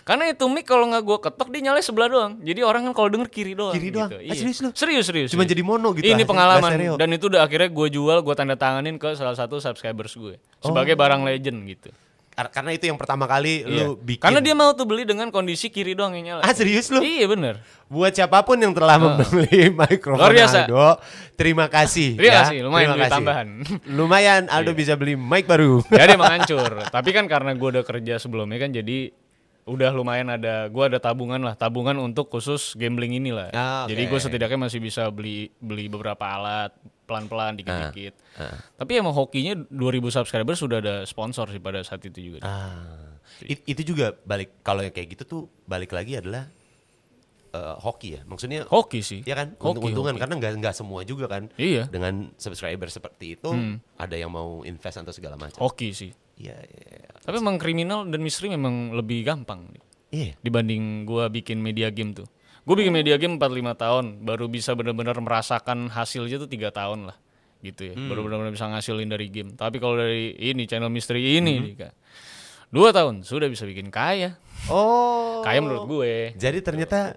[0.05, 2.33] Karena itu mic kalau nggak gue ketok dia nyala sebelah doang.
[2.39, 3.73] Jadi orang kan kalau denger kiri doang.
[3.73, 4.13] Kiri doang?
[4.13, 4.21] Gitu.
[4.21, 4.69] Ah, serius lu?
[4.73, 5.31] Serius serius.
[5.33, 8.55] Cuma jadi mono gitu, Ini hasil- pengalaman dan itu udah akhirnya gue jual, gue tanda
[8.55, 11.01] tanganin ke salah satu subscribers gue sebagai Oh.
[11.01, 11.89] barang legend gitu.
[12.37, 13.87] Kar- Karena itu yang pertama kali lu Iya.
[13.97, 14.21] bikin.
[14.21, 16.43] Karena dia mau tuh beli dengan kondisi kiri doang yang nyala.
[16.45, 17.01] Ah serius lu?
[17.01, 17.65] Iya bener.
[17.87, 20.69] Buat siapa pun yang telah membeli mikrofon Luar biasa.
[20.69, 21.01] Aldo,
[21.33, 22.13] terima kasih.
[22.15, 22.41] Terima ya.
[22.45, 23.15] kasih, lumayan Terima kasih.
[23.17, 23.49] tambahan.
[23.99, 25.81] Lumayan Aldo bisa beli mic baru.
[25.87, 26.85] jadi emang hancur.
[26.85, 29.17] Tapi kan karena gue udah kerja sebelumnya kan jadi
[29.65, 33.91] udah lumayan ada gue ada tabungan lah tabungan untuk khusus gambling ini lah Ah, oke.
[33.91, 36.71] jadi gue setidaknya masih bisa beli beli beberapa alat
[37.07, 38.59] pelan-pelan dikit-dikit ah.
[38.75, 39.73] tapi emang hokinya 2000
[40.13, 44.81] subscriber sudah ada sponsor sih pada saat itu juga Ah, it- itu juga balik kalau
[44.81, 46.51] yang kayak gitu tuh balik lagi adalah
[47.49, 48.23] eh, hoki ya.
[48.23, 50.21] Maksudnya hoki sih ya kan Hoki, untung-untungan hoki.
[50.21, 51.49] karena nggak nggak semua juga kan.
[51.57, 51.87] Iya.
[51.87, 53.49] Dengan subscriber seperti itu
[53.95, 55.57] ada yang mau invest atau segala macam.
[55.59, 57.11] hoki sih Iya, iya, iya.
[57.19, 59.73] tapi emang kriminal dan misteri memang lebih gampang
[60.07, 60.37] Iya.
[60.39, 62.29] dibanding gua bikin media game tuh.
[62.67, 67.17] Gue bikin media game 45 tahun, baru bisa benar-benar merasakan hasilnya tuh tiga tahun lah,
[67.63, 67.95] gitu ya.
[67.95, 69.55] Baru benar-benar bisa ngasilin dari game.
[69.55, 71.95] Tapi kalau dari ini channel misteri ini, Kak,
[72.75, 74.35] dua tahun sudah bisa bikin kaya.
[74.67, 75.47] Oh.
[75.47, 76.35] Kaya menurut gue.
[76.35, 77.15] Jadi ternyata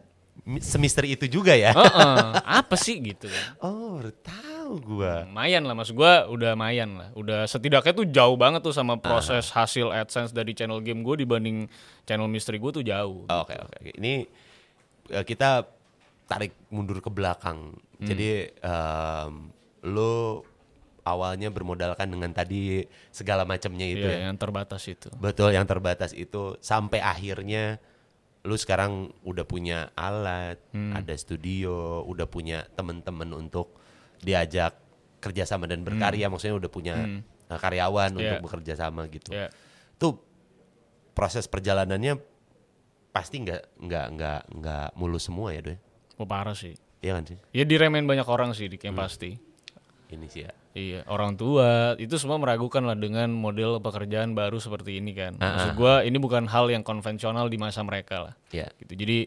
[0.62, 1.74] semisteri itu juga ya.
[1.74, 3.46] Heeh, apa sih gitu kan?
[3.62, 5.26] Oh, tahu gua.
[5.28, 7.10] Lumayan lah, maksud gua udah lumayan lah.
[7.18, 11.66] Udah setidaknya tuh jauh banget tuh sama proses hasil AdSense dari channel game gue dibanding
[12.06, 13.26] channel misteri gue tuh jauh.
[13.28, 13.76] Oke, oke.
[13.82, 13.92] oke.
[13.98, 14.30] Ini
[15.10, 15.66] eh, kita
[16.26, 17.74] tarik mundur ke belakang.
[17.98, 18.06] Hmm.
[18.06, 19.32] Jadi em,
[19.84, 20.44] lu
[21.02, 24.26] awalnya bermodalkan dengan tadi segala macamnya itu Iya, ya.
[24.30, 25.10] yang terbatas itu.
[25.18, 27.82] Betul, yang terbatas itu sampai akhirnya
[28.40, 30.94] lu sekarang udah punya alat, Hmm.
[30.94, 33.74] ada studio, udah punya temen-temen untuk
[34.22, 34.78] diajak
[35.20, 36.96] kerjasama dan berkarya, maksudnya udah punya
[37.50, 38.20] eh, karyawan Hmm.
[38.22, 38.30] Iya.
[38.38, 39.34] untuk bekerja sama gitu.
[39.34, 39.50] Ya.
[39.98, 40.22] Tuh
[41.12, 42.16] proses perjalanannya
[43.20, 45.78] pasti nggak nggak nggak nggak mulus semua ya, Doy.
[46.16, 46.80] Oh, parah sih.
[47.04, 47.38] Iya kan sih?
[47.52, 49.36] Ya diremehin banyak orang sih, Dik, yang pasti.
[50.10, 50.52] Ini sih ya.
[50.74, 55.36] Iya, orang tua itu semua meragukan lah dengan model pekerjaan baru seperti ini kan.
[55.38, 58.34] Ah, Maksud gua ini bukan hal yang konvensional di masa mereka lah.
[58.54, 58.72] Iya.
[58.80, 58.94] Gitu.
[58.96, 59.18] Jadi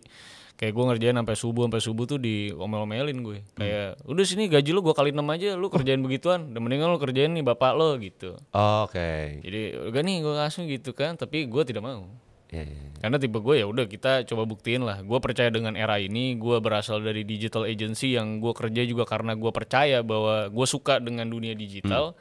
[0.52, 3.38] kayak gue ngerjain sampai subuh sampai subuh tuh diomel-omelin gue.
[3.58, 6.54] Kayak udah sini gaji lu gua kali 6 aja, lu kerjain begituan.
[6.54, 8.38] Dan mendingan lu kerjain nih bapak lo gitu.
[8.54, 9.42] Oke.
[9.42, 12.06] Jadi udah nih gue kasih gitu kan, tapi gua tidak mau.
[12.52, 12.90] Iya, iya, iya.
[13.02, 15.00] Karena tipe gue ya udah kita coba buktiin lah.
[15.02, 16.38] Gue percaya dengan era ini.
[16.38, 21.00] Gue berasal dari digital agency yang gue kerja juga karena gue percaya bahwa gue suka
[21.02, 22.14] dengan dunia digital.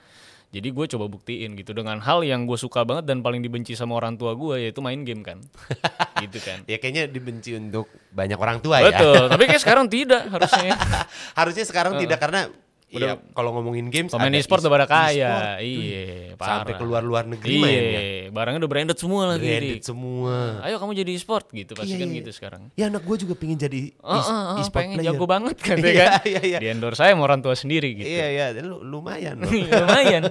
[0.51, 3.95] Jadi gue coba buktiin gitu dengan hal yang gue suka banget dan paling dibenci sama
[3.95, 5.39] orang tua gue yaitu main game kan.
[6.23, 6.65] gitu kan.
[6.65, 8.91] Ya kayaknya dibenci untuk banyak orang tua ya.
[8.91, 9.31] Betul.
[9.31, 10.75] Tapi kayak sekarang tidak harusnya.
[11.39, 12.51] Harusnya sekarang tidak karena
[12.93, 15.07] ya, kalau ngomongin games Pemain e-sport udah pada e-sport.
[15.07, 15.33] kaya.
[15.57, 16.35] Iya.
[16.35, 17.69] Sampai keluar luar negeri ya.
[17.69, 19.45] Iya, barangnya udah branded semua lagi.
[19.45, 20.59] Branded semua.
[20.61, 22.17] Ayo kamu jadi e-sport gitu, pasti Iya, kan iya.
[22.19, 22.61] gitu sekarang.
[22.73, 25.11] Ya anak gue juga pengen jadi Oh, e- oh, oh, e-sport pengen player.
[25.11, 26.11] jago banget kan, Iya, kan?
[26.23, 26.57] iya, iya.
[26.57, 28.07] Di endorse saya sama orang tua sendiri gitu.
[28.07, 29.51] Iya iya, lu, lumayan loh.
[29.81, 30.23] Lumayan.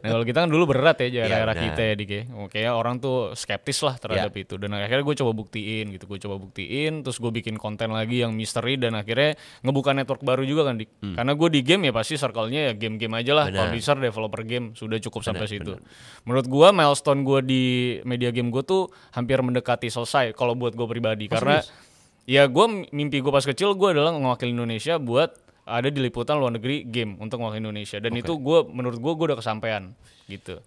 [0.00, 1.62] Nah kalau kita kan dulu berat ya Iya, era benar.
[1.62, 2.22] kita ya Dik ya.
[2.40, 4.42] Oke orang tuh skeptis lah terhadap Iya.
[4.42, 4.54] itu.
[4.56, 6.04] Dan akhirnya gue coba buktiin gitu.
[6.04, 7.02] Gue coba buktiin.
[7.02, 8.74] Terus gue bikin konten lagi yang misteri.
[8.74, 10.90] Dan akhirnya ngebuka network baru juga kan Dik.
[11.12, 13.44] Karena gue di game ya pasti circle-nya ya game-game aja lah.
[13.50, 13.68] Benar.
[13.68, 14.72] Publisher, developer game.
[14.72, 15.76] Sudah cukup sampai situ.
[16.24, 17.64] Menurut gue milestone gue di
[18.06, 20.32] media game gue tuh hampir mendekati selesai.
[20.32, 21.26] Kalau buat gue pribadi.
[21.26, 21.60] Karena
[22.24, 26.52] ya gue mimpi gue pas kecil gue adalah mewakili Indonesia buat ada di liputan luar
[26.54, 29.92] negeri game untuk mewakili Indonesia dan itu gue menurut gue gue udah kesampaian
[30.24, 30.60] gitu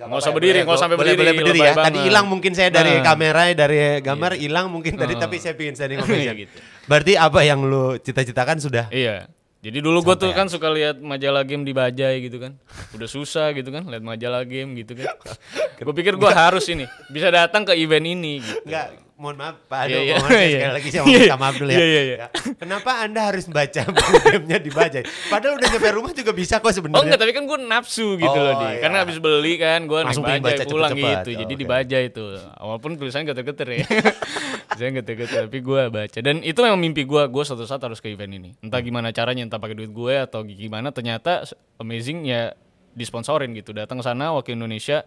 [0.00, 1.72] Nggak usah berdiri, nggak usah sampai boleh, berdiri, Boleh berdiri ya.
[1.76, 3.04] Tadi hilang mungkin saya dari Nah.
[3.04, 6.36] kamera, dari gambar hilang mungkin tadi, tapi saya pengen standing ovation.
[6.40, 6.56] Gitu.
[6.88, 8.88] Berarti apa yang lu cita-citakan sudah?
[8.88, 9.28] iya
[9.60, 12.56] jadi dulu gue tuh kan suka lihat majalah game di Bajai gitu kan.
[12.96, 15.12] Udah susah gitu kan lihat majalah game gitu kan.
[15.80, 18.68] Gue pikir gue harus ini bisa datang ke event ini gitu.
[18.68, 20.14] Enggak, mohon maaf Pak Ado, Iya, iya.
[20.16, 20.48] mohon maaf, Iya.
[20.50, 21.76] sekali lagi saya mau minta maaf dulu ya.
[21.76, 22.16] Iya, iya.
[22.16, 22.26] Ya.
[22.56, 25.02] Kenapa Anda harus baca buku gamenya di Bajai?
[25.28, 27.04] Padahal udah nyampe rumah juga bisa kok Oh sebenarnya.
[27.04, 28.66] enggak, tapi kan gue nafsu gitu Oh, loh di.
[28.66, 28.80] iya.
[28.80, 31.12] Karena habis beli kan, gue naik Langsung bajai baca pulang cepet-cepet.
[31.12, 31.28] gitu.
[31.28, 31.60] Oh, Jadi oke.
[31.60, 32.24] di bajai itu.
[32.56, 33.84] Walaupun tulisannya geter-geter ya.
[34.80, 36.18] Saya geter-geter, tapi gue baca.
[36.18, 37.22] Dan itu memang mimpi gue.
[37.26, 38.50] Gue suatu saat harus ke event ini.
[38.58, 40.88] Entah gimana caranya, entah pakai duit gue atau gimana.
[40.88, 41.44] Ternyata
[41.76, 42.56] amazing ya
[42.90, 43.70] disponsorin gitu.
[43.70, 45.04] Datang sana wakil Indonesia,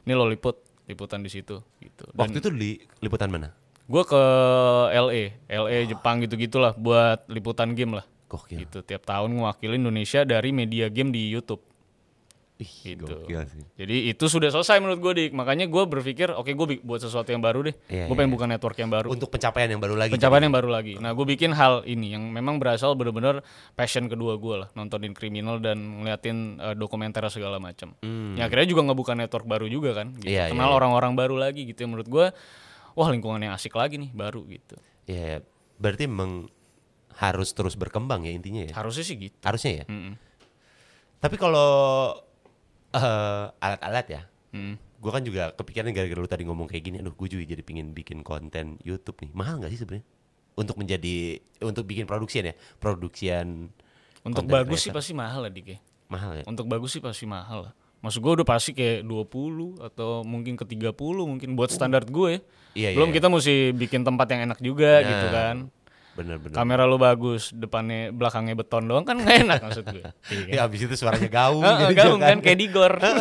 [0.00, 0.56] ini lo liput,
[0.90, 2.04] liputan di situ gitu.
[2.10, 3.54] Dan Waktu itu di liputan mana?
[3.90, 4.22] gue ke
[4.94, 8.06] LA, LA Jepang gitu-gitulah buat liputan game lah.
[8.30, 8.62] Gokil.
[8.62, 11.58] Gitu tiap tahun ngewakilin Indonesia dari media game di YouTube.
[12.60, 13.08] Ih, Gitu.
[13.08, 13.64] gokil sih.
[13.80, 15.32] Jadi itu sudah selesai menurut gue dik.
[15.32, 17.74] Makanya gue berpikir oke gue buat sesuatu yang baru deh.
[17.88, 19.08] Iya, gue pengen buka network yang baru.
[19.08, 20.12] Untuk pencapaian yang baru lagi.
[20.12, 21.00] Pencapaian yang baru lagi.
[21.00, 23.40] Nah gue bikin hal ini yang memang berasal bener-bener
[23.72, 24.68] passion kedua gue lah.
[24.76, 27.96] Nontonin kriminal dan ngeliatin eh, dokumenter segala macam.
[28.36, 30.12] Ya akhirnya juga ngebuka network baru juga kan.
[30.20, 30.28] Gitu.
[30.28, 30.36] Hmm.
[30.36, 30.76] Iya, iya, Kenal iya.
[30.76, 31.88] orang-orang baru lagi gitu.
[31.88, 32.26] Menurut gue
[32.92, 34.76] wah lingkungan yang asik lagi nih baru gitu.
[35.08, 35.40] Ya,
[35.80, 36.52] berarti memang
[37.16, 38.72] harus terus berkembang ya intinya ya.
[38.76, 39.36] Harusnya sih gitu.
[39.40, 39.84] Harusnya ya.
[39.88, 40.14] Mm-mm.
[41.20, 41.68] Tapi kalau
[42.92, 44.74] eh, alat-alat ya, Mm.
[44.74, 47.90] gue kan juga kepikiran gara-gara lu tadi ngomong kayak gini, aduh gue juga jadi pingin
[47.90, 49.30] bikin konten YouTube nih.
[49.30, 50.06] Mahal nggak sih sebenarnya?
[50.52, 51.16] Untuk menjadi,
[51.60, 53.70] untuk bikin produksian ya, produksian
[54.20, 55.00] Untuk bagus sih creator.
[55.00, 55.78] pasti mahal lah dik ya.
[56.06, 56.44] mahal ya.
[56.44, 57.72] Untuk bagus sih pasti mahal lah.
[58.00, 62.42] Maksud gue udah pasti kayak 20 atau mungkin ke 30 mungkin buat standar gue.
[62.72, 63.16] Iya, Belum iya.
[63.16, 65.56] kita mesti bikin tempat yang enak juga Nah, gitu kan.
[66.10, 66.52] Bener-bener.
[66.52, 70.02] Kamera lu bagus, depannya belakangnya beton doang kan gak enak maksud gue.
[70.34, 70.52] Iya kan?
[70.52, 71.62] Ya abis itu suaranya gaung.
[71.62, 72.92] Heeh, gitu gaung kan kayak Digor.
[73.00, 73.14] kan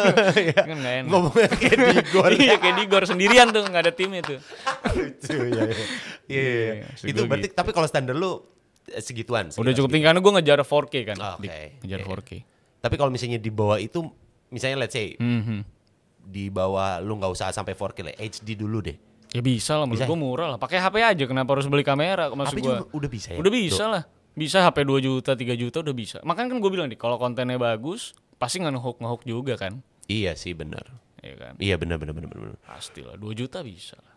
[0.73, 1.09] gak enak.
[1.09, 2.31] Ngomongnya kayak di gor.
[2.41, 4.35] iya kayak Digor sendirian tuh nggak ada tim itu.
[4.97, 5.63] Lucu ya.
[6.25, 6.85] Iya, iya, iya.
[7.05, 8.41] Itu berarti tapi kalau standar lu
[8.89, 9.53] eh, segituan.
[9.53, 11.17] Udah cukup tinggi karena gue ngejar 4K kan.
[11.21, 11.77] Ah, Oke.
[11.85, 12.05] Ngejar iya.
[12.09, 12.31] 4K.
[12.79, 14.01] Tapi kalau misalnya di bawah itu,
[14.49, 15.61] misalnya let's say Mhm.
[16.25, 18.97] di bawah lu nggak usah sampai 4K lah, HD dulu deh.
[19.29, 20.09] Ya bisa lah menurut Bisa.
[20.09, 20.57] gue murah lah.
[20.57, 22.69] Pakai HP aja kenapa harus beli kamera maksud Tapi gue.
[22.71, 23.37] juga udah bisa ya.
[23.37, 24.03] Udah bisa lah.
[24.33, 26.17] Bisa HP 2 juta, 3 juta udah bisa.
[26.23, 29.85] Makanya kan gue bilang nih, kalau kontennya bagus, pasti nggak ngehook ngehook juga kan.
[30.05, 30.81] Iya sih benar.
[31.19, 31.53] Iya kan?
[31.59, 32.57] Iya benar benar benar benar.
[32.63, 34.15] Pasti lah, 2 juta bisa lah.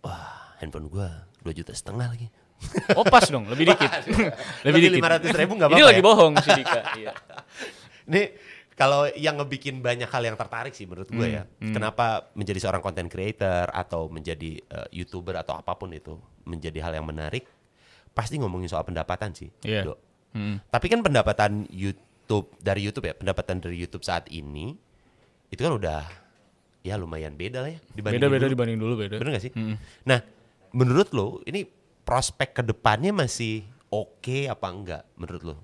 [0.00, 2.28] Wah, handphone gua 2 juta setengah lagi.
[2.94, 3.90] Oh pas dong, lebih dikit.
[4.08, 4.32] lebih
[4.64, 5.28] Lebih dikit.
[5.28, 6.06] 500 ribu nggak Ini apa-apa lagi ya?
[6.06, 6.80] bohong si Dika.
[6.96, 7.12] Iya.
[8.08, 8.22] Ini
[8.78, 11.42] kalau yang ngebikin banyak hal yang tertarik sih menurut gue ya.
[11.58, 16.14] Hmm, Kenapa menjadi seorang content creator atau menjadi eh, YouTuber atau apa pun itu
[16.46, 17.42] menjadi hal yang menarik
[18.14, 19.50] pasti ngomongin soal pendapatan sih.
[19.66, 19.82] Iya.
[19.82, 19.98] Dok.
[20.38, 20.62] Hmm.
[20.70, 24.78] Tapi kan pendapatan YouTube dari YouTube ya, pendapatan dari YouTube saat ini
[25.50, 26.06] itu kan udah
[26.86, 28.52] ya lumayan beda lah ya dibanding Beda-beda dulu.
[28.54, 29.16] dibanding dulu beda.
[29.18, 29.52] Bener gak sih?
[29.58, 29.74] Hmm.
[30.06, 30.22] Nah,
[30.70, 31.66] menurut lo ini
[32.06, 35.56] prospek ke depannya masih oke apa enggak menurut lo?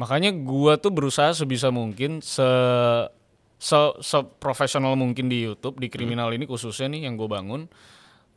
[0.00, 2.48] Makanya gua tuh berusaha sebisa mungkin se
[3.60, 7.68] se, profesional mungkin di YouTube di kriminal ini khususnya nih yang gue bangun.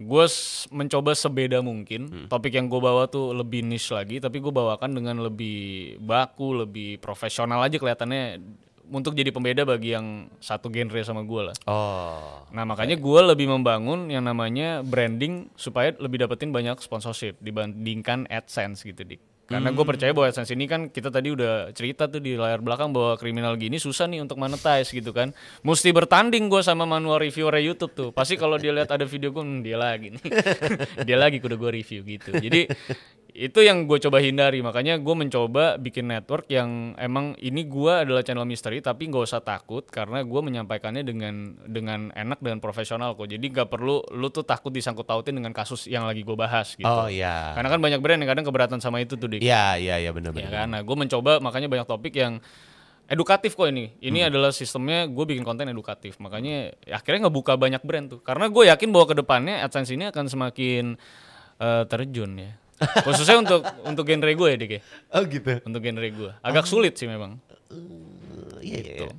[0.03, 0.25] Gue
[0.73, 2.27] mencoba sebeda mungkin.
[2.27, 6.99] Topik yang gue bawa tuh lebih niche lagi, tapi gue bawakan dengan lebih baku, lebih
[6.99, 8.43] profesional aja kelihatannya
[8.91, 11.55] untuk jadi pembeda bagi yang satu genre sama gue lah.
[11.71, 12.43] Oh.
[12.51, 18.83] Nah makanya gue lebih membangun yang namanya branding supaya lebih dapetin banyak sponsorship dibandingkan AdSense
[18.83, 19.23] gitu dik.
[19.43, 22.95] Karena gue percaya bahwa AdSense ini kan kita tadi udah cerita tuh di layar belakang
[22.95, 25.35] bahwa kriminal gini susah nih untuk monetize gitu kan.
[25.67, 28.09] Mesti bertanding gue sama manual reviewer YouTube tuh.
[28.15, 30.23] Pasti kalau dia lihat ada video gue, hmm, dia lagi nih.
[31.07, 32.31] dia lagi kudu gue review gitu.
[32.31, 32.71] Jadi
[33.33, 34.61] itu yang gue coba hindari.
[34.61, 39.41] Makanya gue mencoba bikin network yang emang ini gue adalah channel misteri tapi nggak usah
[39.41, 43.25] takut karena gue menyampaikannya dengan dengan enak dan profesional kok.
[43.25, 46.85] Jadi nggak perlu lu tuh takut disangkut pautin dengan kasus yang lagi gue bahas gitu.
[46.85, 47.57] Oh iya.
[47.57, 49.41] karena kan banyak brand yang kadang keberatan sama itu tuh dik.
[49.41, 50.51] Iya, iya, iya benar ya benar.
[50.53, 50.67] kan?
[50.69, 52.37] Nah gue mencoba makanya banyak topik yang
[53.09, 53.97] edukatif kok ini.
[53.97, 54.29] Ini Hmm.
[54.29, 56.21] adalah sistemnya gue bikin konten edukatif.
[56.21, 58.21] Makanya ya akhirnya ngebuka banyak brand tuh.
[58.21, 60.85] Karena gue yakin bahwa ke depannya AdSense ini akan semakin
[61.57, 62.51] eh, terjun ya
[63.01, 64.81] khususnya untuk untuk genre gue ya dik ya
[65.11, 65.61] Oh gitu.
[65.63, 67.37] untuk genre gue agak sulit sih memang
[68.63, 69.05] Iya, iya, Gitu.
[69.05, 69.15] iya.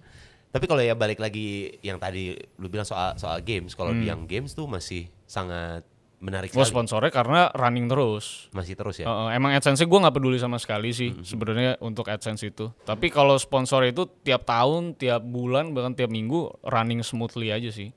[0.49, 4.01] Tapi kalau ya balik lagi yang tadi lu bilang soal soal games, kalau Hmm.
[4.01, 5.83] di yang games tuh masih sangat
[6.17, 9.05] menarik gue sponsornya karena running terus Masih terus ya.
[9.05, 12.71] Heeh, emang AdSense gue nggak peduli sama sekali sih sebenarnya untuk AdSense itu.
[12.81, 17.91] Tapi kalau sponsor itu tiap tahun, tiap bulan, bahkan tiap minggu running smoothly aja sih.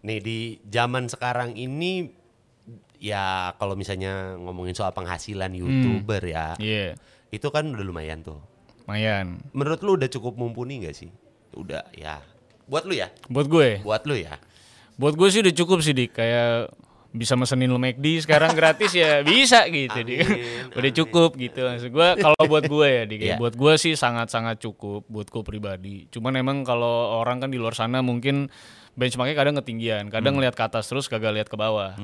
[0.00, 2.19] Nih di zaman sekarang ini
[3.00, 3.24] ya
[3.56, 6.94] kalau misalnya ngomongin soal penghasilan YouTuber ya, Iya,
[7.28, 8.38] itu kan udah lumayan tuh.
[8.82, 9.40] lumayan.
[9.50, 11.08] Menurut lu udah cukup mumpuni gak sih?
[11.52, 12.20] Udah ya.
[12.66, 13.08] Buat lu ya?
[13.26, 14.36] Buat gue, Buat lu ya?
[14.94, 16.12] buat gue sih udah cukup sih dik.
[16.12, 16.74] Kayak
[17.10, 20.20] bisa mesenin lu McD sekarang gratis ya bisa gitu dik.
[20.20, 23.36] Amin, udah cukup gitu maksud gue kalau buat gue ya dik Iya.
[23.36, 27.56] buat gue sih sangat sangat cukup buat gue pribadi cuman emang kalau orang kan di
[27.56, 28.46] luar sana mungkin
[28.92, 31.94] benchmarknya kadang ketinggian kadang ngeliat ke atas terus kagak lihat ke bawah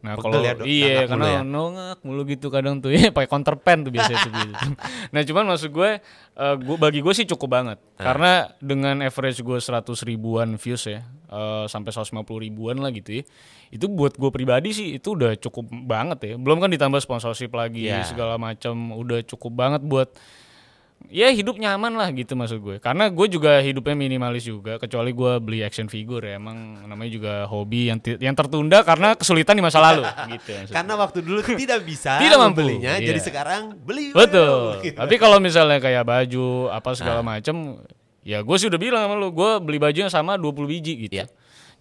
[0.00, 0.20] nah Hmm.
[0.20, 1.40] Pegel kalau ya, iya karena ya?
[1.40, 4.52] nongak mulu gitu kadang tuh ya pakai counter pen tuh biasanya tuh gitu.
[5.14, 5.90] nah cuman maksud gue
[6.34, 8.10] eh, gua bagi gue sih cukup banget Ah.
[8.10, 9.70] karena dengan average gue 100
[10.02, 13.22] ribuan views ya eh, sampai 150 ribuan lah gitu ya
[13.70, 17.86] itu buat gue pribadi sih itu udah cukup banget ya belum kan ditambah sponsorship lagi
[17.86, 18.02] Iya.
[18.04, 20.10] segala macam udah cukup banget buat
[21.08, 22.76] ya hidup nyaman lah gitu maksud gue.
[22.78, 26.36] Karena gue juga hidupnya minimalis juga, kecuali gue beli action figure ya.
[26.36, 30.02] Emang namanya juga hobi yang yang tertunda karena kesulitan di masa lalu
[30.34, 30.52] gitu.
[30.52, 33.06] maksud Karena waktu dulu tidak bisa Tidak mampu, membelinya, iya.
[33.12, 34.10] jadi sekarang beli.
[34.10, 34.76] Betul.
[34.84, 34.96] Gitu.
[35.00, 37.26] Tapi kalau misalnya kayak baju apa segala Ah.
[37.26, 37.80] macem,
[38.20, 41.14] ya gue sih udah bilang sama lu, gue beli baju yang sama 20 biji gitu.
[41.20, 41.26] Iya.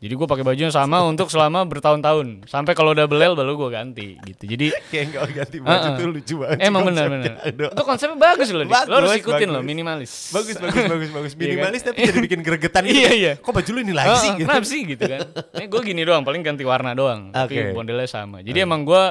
[0.03, 3.69] Jadi gue pakai baju yang sama untuk selama bertahun-tahun, sampai kalau udah belel baru gue
[3.71, 4.43] ganti gitu.
[4.45, 5.95] Jadi Kayak nggak ganti baju Heeh.
[5.95, 6.57] tuh lucu banget.
[6.59, 7.33] emang benar benar.
[7.47, 8.75] Itu konsepnya bagus loh, Dik.
[8.83, 9.55] lo harus Bagus, ikutin bagus.
[9.55, 10.11] loh, minimalis.
[10.29, 11.31] Bagus, bagus, bagus, bagus.
[11.39, 11.47] Iya kan?
[11.55, 12.99] Minimalis tapi jadi bikin gregetan gitu.
[12.99, 13.33] Iya, iya.
[13.39, 14.29] Kok baju lu ini lagi sih?
[14.33, 14.43] Gitu.
[14.43, 15.19] kenapa sih gitu kan?
[15.55, 17.31] Ini gue gini doang, paling ganti warna doang.
[17.31, 17.71] Tapi Oke.
[17.73, 18.43] modelnya sama.
[18.43, 19.03] Jadi emang gue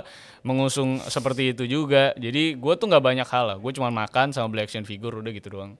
[0.43, 2.13] mengusung seperti itu juga.
[2.15, 3.57] Jadi gue tuh nggak banyak hal lah.
[3.57, 5.73] Gue cuma makan sama beli action figure udah gitu doang.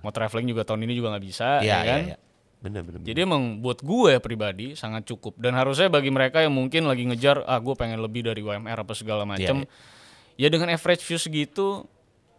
[0.00, 2.00] Mau traveling juga tahun ini juga nggak bisa, Iya, ya iya, kan?
[2.06, 2.16] iya.
[2.56, 2.98] Benar, benar.
[3.00, 3.08] benar.
[3.08, 7.44] Jadi emang buat gue pribadi sangat cukup dan harusnya bagi mereka yang mungkin lagi ngejar
[7.44, 9.62] ah gue pengen lebih dari UMR apa segala macam.
[9.62, 9.94] Iya,
[10.36, 11.88] Ya dengan average view segitu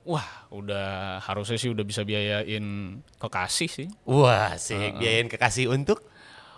[0.05, 2.65] wah udah harusnya sih udah bisa biayain
[3.17, 3.87] kekasih sih.
[4.05, 6.05] Wah, sih biayain kekasih untuk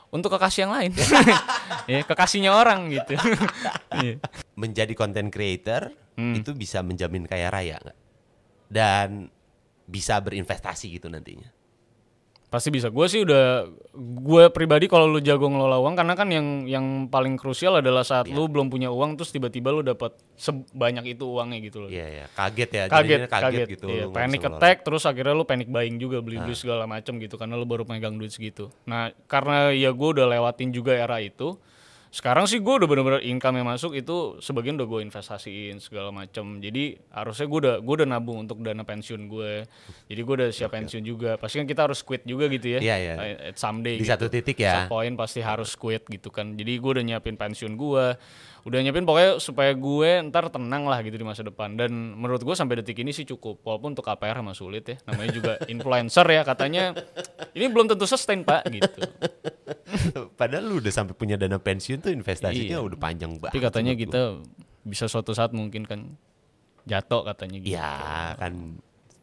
[0.10, 0.92] Untuk kekasih yang lain.
[1.92, 3.14] ya, kekasihnya orang gitu.
[4.00, 4.18] Iya.
[4.58, 6.36] menjadi content creator Hmm.
[6.36, 7.98] itu bisa menjamin kaya raya nggak?
[8.68, 9.32] Dan
[9.88, 11.48] bisa berinvestasi gitu nantinya.
[12.50, 12.90] Pasti bisa.
[12.90, 17.38] Gue sih udah gue pribadi kalau lu jago ngelola uang karena kan yang yang paling
[17.38, 18.42] krusial adalah saat Iya.
[18.42, 21.90] lu belum punya uang terus tiba-tiba lu dapat sebanyak itu uangnya gitu loh.
[21.94, 22.26] Iya, iya.
[22.34, 22.84] Kaget ya.
[22.90, 23.86] kaget, jadinya kaget, gitu.
[23.86, 27.38] Iya, nggak panic attack terus akhirnya lu panic buying juga beli beli segala macam gitu
[27.38, 28.74] karena lu baru megang duit segitu.
[28.90, 31.54] Nah karena ya gue udah lewatin juga era itu.
[32.10, 36.58] Sekarang sih gue udah bener-bener income yang masuk itu sebagian udah gue investasiin segala macam.
[36.58, 39.70] Jadi harusnya gue udah gue udah nabung untuk dana pensiun gue.
[40.10, 41.38] Jadi gue udah siap pensiun juga.
[41.38, 42.80] Pasti kan kita harus quit juga gitu ya.
[42.82, 43.14] Iya, iya.
[43.54, 44.10] At someday Di gitu.
[44.10, 44.90] satu titik ya.
[44.90, 46.58] Satu poin pasti harus quit gitu kan.
[46.58, 48.06] Jadi gue udah nyiapin pensiun gue,
[48.62, 51.74] udah nyiapin pokoknya supaya gue ntar tenang lah gitu di masa depan.
[51.74, 53.60] Dan menurut gue sampai detik ini sih cukup.
[53.62, 54.98] Walaupun untuk KPR emang sulit ya.
[55.06, 56.92] Namanya juga influencer ya katanya.
[57.52, 59.00] Ini belum tentu sustain pak gitu.
[60.40, 62.80] Padahal lu udah sampai punya dana pensiun tuh investasinya Iya.
[62.82, 63.52] udah panjang banget.
[63.52, 64.22] Tapi katanya kita
[64.82, 66.16] bisa suatu saat mungkin kan
[66.84, 67.74] jatuh katanya gitu.
[67.74, 67.94] Iya,
[68.36, 68.54] kan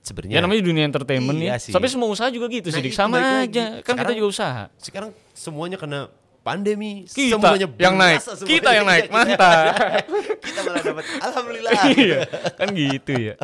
[0.01, 1.63] sebenarnya Ya namanya dunia entertainment Iya nih.
[1.63, 1.73] sih.
[1.73, 2.91] Tapi semua usaha juga gitu Nah, sih.
[2.91, 3.53] Sama lagi.
[3.53, 3.65] aja.
[3.83, 4.65] Kan kita Sekarang- juga usaha.
[4.79, 6.01] sekarang semuanya kena
[6.47, 8.19] pandemi, Kita semuanya yang naik.
[8.23, 8.47] semuanya.
[8.47, 9.03] Kita yang naik.
[9.03, 9.75] Kita- Mantap.
[10.47, 11.73] kita malah dapat alhamdulillah.
[11.99, 12.19] Iya.
[12.55, 13.35] Kan gitu ya.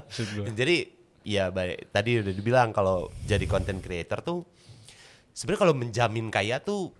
[0.49, 0.77] Jadi
[1.23, 4.43] ya baik tadi udah dibilang kalau jadi content creator tuh
[5.31, 6.91] sebenarnya kalau menjamin kaya tuh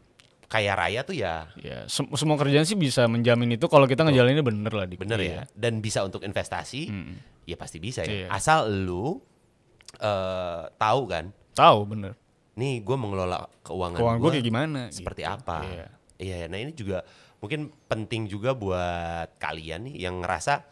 [0.47, 4.43] kaya raya tuh ya Ya, sem- semua kerjaan sih bisa menjamin itu kalau kita ngejalaninnya
[4.43, 4.87] bener lah.
[4.87, 5.01] Dik.
[5.01, 5.33] bener Iya.
[5.33, 6.87] ya dan bisa untuk investasi
[7.43, 8.27] ya pasti bisa ya Iya.
[8.31, 9.19] asal lu
[9.99, 12.13] eh tahu kan Tahu bener.
[12.53, 14.81] Nih gue mengelola keuangan, Keuangan gue kayak gimana?
[14.89, 15.33] seperti gitu.
[15.33, 15.87] apa Iya.
[16.19, 17.01] iya nah ini juga
[17.39, 20.63] mungkin penting juga buat kalian nih yang ngerasa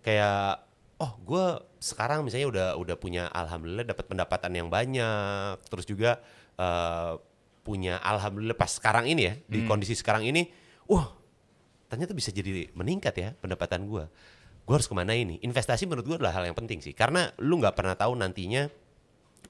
[0.00, 0.66] kayak
[0.98, 1.44] oh gue
[1.78, 6.18] sekarang misalnya udah udah punya alhamdulillah dapat pendapatan yang banyak terus juga
[6.54, 7.12] eh,
[7.62, 9.46] punya alhamdulillah pas sekarang ini ya Hmm.
[9.46, 10.50] di kondisi sekarang ini
[10.84, 11.06] wah
[11.86, 14.04] ternyata bisa jadi meningkat ya pendapatan gue
[14.62, 17.58] gue harus ke mana ini investasi menurut gue adalah hal yang penting sih karena lu
[17.58, 18.66] nggak pernah tahu nantinya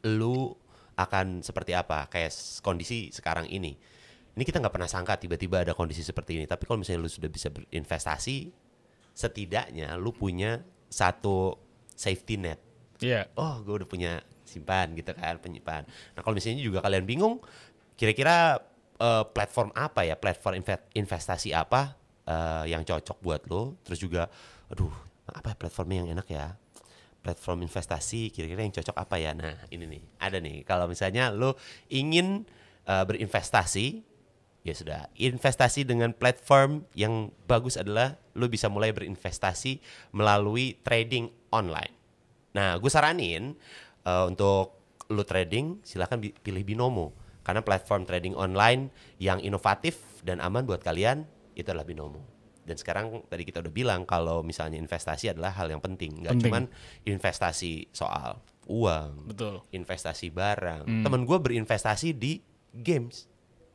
[0.04, 0.52] lu
[0.96, 3.76] akan seperti apa kayak kondisi sekarang ini.
[4.32, 6.44] Ini kita nggak pernah sangka tiba-tiba ada kondisi seperti ini.
[6.48, 8.48] Tapi kalau misalnya lu sudah bisa berinvestasi
[9.12, 11.56] setidaknya lu punya satu
[11.92, 12.60] safety net.
[13.02, 13.26] Iya.
[13.34, 15.82] oh gue udah punya simpan gitu kan penyimpan.
[16.14, 17.42] Nah kalau misalnya juga kalian bingung
[17.98, 18.62] kira-kira
[19.00, 20.14] eh, platform apa ya?
[20.16, 24.30] Platform inve- investasi apa eh, yang cocok buat lo terus juga
[24.70, 24.92] aduh
[25.28, 26.46] apa ya platformnya yang enak ya
[27.22, 29.32] platform investasi kira-kira yang cocok apa ya?
[29.32, 30.66] Nah ini nih ada nih.
[30.66, 31.56] Kalau misalnya lo
[31.88, 32.44] ingin
[32.84, 34.02] eh, berinvestasi
[34.62, 39.82] ya sudah investasi dengan platform yang bagus adalah lo bisa mulai berinvestasi
[40.14, 41.94] melalui trading online.
[42.54, 43.58] Nah, gue saranin
[44.06, 44.78] eh, untuk
[45.12, 47.12] lu trading silahkan pilih Binomo.
[47.42, 51.26] Karena platform trading online yang inovatif dan aman buat kalian
[51.58, 52.31] itu adalah Binomo.
[52.62, 56.70] Dan sekarang tadi kita udah bilang kalau misalnya investasi adalah hal yang penting, nggak cuman
[57.02, 59.66] investasi soal uang, Betul.
[59.68, 60.86] investasi barang.
[60.86, 62.38] Temen gue berinvestasi di
[62.70, 63.26] games,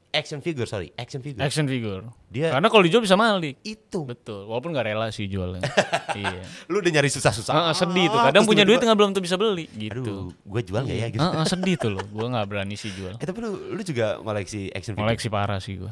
[0.09, 1.43] action figure sorry, action figure.
[1.43, 2.07] Action figure.
[2.31, 3.59] Dia- Karena kalau dijual bisa mahal dik.
[3.61, 4.47] Itu, Betul.
[4.47, 5.61] Walaupun nggak rela sih jualnya.
[6.15, 6.41] iya.
[6.71, 7.53] lu udah nyari susah-susah.
[7.53, 8.17] Ah, sedih tuh.
[8.17, 10.01] Kadang terus punya duit nggak belum tuh bisa beli gitu.
[10.01, 11.21] Aduh, gue jual nggak ya gitu.
[11.21, 12.05] Ah, ah, sedih tuh loh.
[12.15, 13.19] Gue nggak berani sih jual.
[13.19, 15.05] Eh tapi lu, lu juga koleksi action figure?
[15.05, 15.91] Koleksi parah sih gue.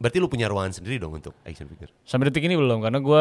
[0.00, 1.92] Berarti lu punya ruangan sendiri dong untuk action figure?
[2.02, 3.20] Sampai detik ini belum karena gue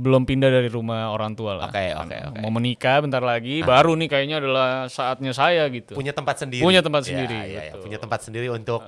[0.00, 1.68] belum pindah dari rumah orang tua lah.
[1.68, 2.38] Oke, oke, oke.
[2.40, 5.92] Mau menikah bentar lagi, baru nih kayaknya adalah saatnya saya gitu.
[5.92, 6.64] Punya tempat sendiri?
[6.64, 7.72] Punya tempat Ya, sendiri, ya, ya.
[7.76, 8.80] Punya tempat sendiri untuk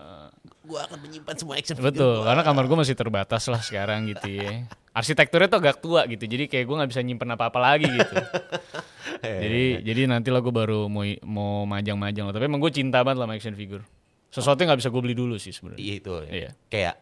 [0.65, 2.25] gua akan menyimpan semua action figure Betul, gua.
[2.29, 4.69] karena kamar gue masih terbatas lah sekarang gitu ya.
[4.99, 8.15] arsitekturnya tuh agak tua gitu jadi kayak gue nggak bisa nyimpen apa-apa lagi gitu
[9.25, 13.17] jadi jadi nanti lah gue baru mau mau majang-majang lah tapi emang gue cinta banget
[13.17, 13.81] lah sama action figure
[14.29, 16.13] sesuatu yang nggak bisa gue beli dulu sih sebenarnya Iya itu.
[16.13, 16.29] ya.
[16.29, 16.51] Iya.
[16.69, 16.95] Kayak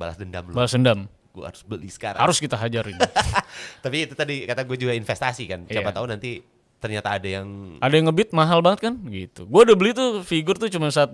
[0.00, 0.54] balas dendam lu.
[0.54, 2.18] balas dendam Gue harus beli sekarang.
[2.18, 2.96] harus kita hajarin
[3.84, 5.60] Tapi itu tadi kata gue juga investasi kan.
[5.62, 5.94] Siapa Iya.
[5.94, 6.30] tahu nanti
[6.76, 10.56] ternyata ada yang ada yang ngebit mahal banget kan gitu gue udah beli tuh figur
[10.56, 11.12] tuh cuma 1,3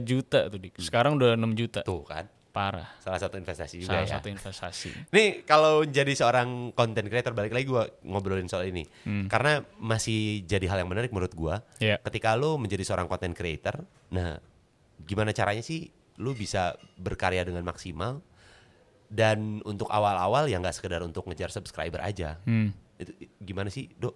[0.00, 2.24] juta tuh dik sekarang udah 6 juta tuh kan.
[2.48, 4.12] parah Salah satu investasi juga salah ya.
[4.16, 8.88] satu investasi Nih kalau jadi seorang content creator balik lagi gue ngobrolin soal ini
[9.28, 11.54] karena masih jadi hal yang menarik menurut gue.
[11.78, 12.00] Iya.
[12.00, 14.40] Ketika lu menjadi seorang content creator, nah
[14.98, 18.20] gimana caranya sih lu bisa berkarya dengan maksimal
[19.06, 22.40] dan untuk awal-awal ya nggak sekedar untuk ngejar subscriber aja.
[22.44, 22.74] Hmm.
[22.98, 24.14] Itu gimana sih, Dok?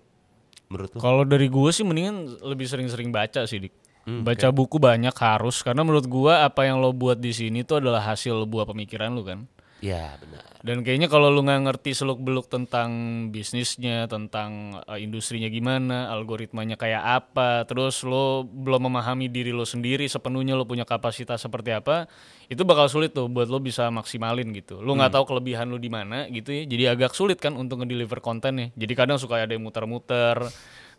[0.71, 0.99] Menurut lu?
[0.99, 3.75] Kalau dari gue sih mendingan lebih sering-sering baca sih, Dik.
[4.09, 7.85] Hmm, baca buku banyak harus karena menurut gua apa yang lo buat di sini tuh
[7.85, 9.45] adalah hasil buah pemikiran lu kan.
[9.81, 10.45] Ya benar.
[10.61, 12.91] Dan kayaknya kalau lu nggak ngerti seluk-beluk tentang
[13.33, 20.05] bisnisnya, tentang uh, industrinya gimana, algoritmanya kayak apa, terus lo belum memahami diri lo sendiri
[20.05, 22.13] sepenuhnya lo punya kapasitas seperti apa,
[22.53, 24.85] itu bakal sulit tuh buat lo bisa maksimalin gitu.
[24.85, 28.21] Lo nggak tahu kelebihan lo di mana gitu ya, jadi agak sulit kan untuk ngedeliver
[28.21, 28.69] kontennya.
[28.77, 30.45] Jadi kadang suka ada yang muter-muter,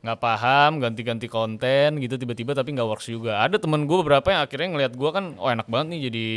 [0.01, 3.45] nggak paham, ganti-ganti konten gitu tiba-tiba tapi nggak works juga.
[3.45, 6.27] Ada temen gue beberapa yang akhirnya ngelihat gue kan, oh enak banget nih jadi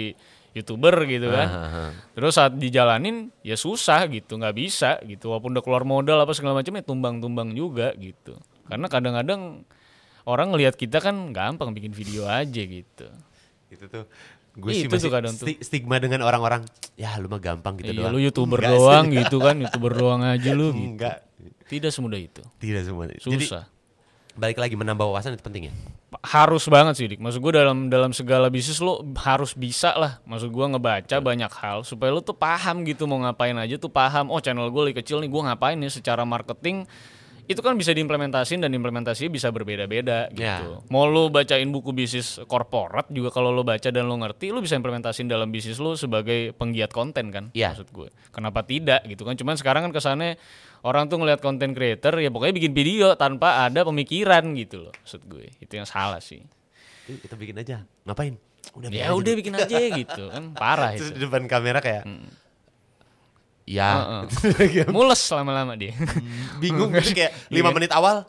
[0.54, 1.48] youtuber gitu kan.
[1.50, 1.84] Aha.
[2.14, 5.34] Terus saat dijalanin ya susah gitu, nggak bisa gitu.
[5.34, 8.38] Walaupun udah keluar modal apa segala macam ya tumbang-tumbang juga gitu.
[8.70, 9.66] Karena kadang-kadang
[10.24, 13.06] orang ngelihat kita kan gampang bikin video aja gitu.
[13.68, 14.06] Itu tuh
[14.54, 16.62] gue sih Itu masih kadang sti- stigma dengan orang-orang
[16.94, 18.14] ya lu mah gampang gitu iya, doang.
[18.14, 18.78] lu youtuber Enggak sih.
[18.78, 20.94] doang gitu kan, youtuber doang aja lu gitu.
[20.94, 21.16] Enggak.
[21.66, 22.42] Tidak semudah itu.
[22.62, 23.10] Tidak semua.
[23.10, 23.66] Jadi Susah.
[24.34, 25.72] Balik lagi menambah wawasan itu penting ya.
[26.22, 30.50] harus banget sih dik maksud gue dalam dalam segala bisnis lo harus bisa lah maksud
[30.50, 34.38] gue ngebaca banyak hal supaya lo tuh paham gitu mau ngapain aja tuh paham oh
[34.38, 36.86] channel gue lagi kecil nih gue ngapain nih secara marketing
[37.44, 40.80] itu kan bisa diimplementasiin dan implementasinya bisa berbeda-beda gitu.
[40.80, 40.80] Ya.
[40.88, 44.80] Mau lo bacain buku bisnis korporat juga kalau lo baca dan lo ngerti, lo bisa
[44.80, 47.52] implementasiin dalam bisnis lo sebagai penggiat konten kan?
[47.52, 47.76] Ya.
[47.76, 48.08] Maksud gue.
[48.32, 49.36] Kenapa tidak gitu kan?
[49.36, 50.40] Cuman sekarang kan kesannya
[50.84, 54.94] orang tuh ngelihat konten creator ya pokoknya bikin video tanpa ada pemikiran gitu loh.
[54.94, 55.48] Maksud gue.
[55.58, 56.44] Itu yang salah sih.
[57.04, 57.82] Yuk, kita bikin aja.
[58.02, 58.36] Ngapain?
[58.72, 59.38] Udah bikin Ya aja udah dulu.
[59.38, 61.16] bikin aja gitu kan parah Terus itu.
[61.16, 62.04] di depan kamera kayak
[63.64, 64.20] Ya,
[64.92, 65.96] Mules lama-lama dia.
[66.60, 68.28] bingung terus kayak lima menit awal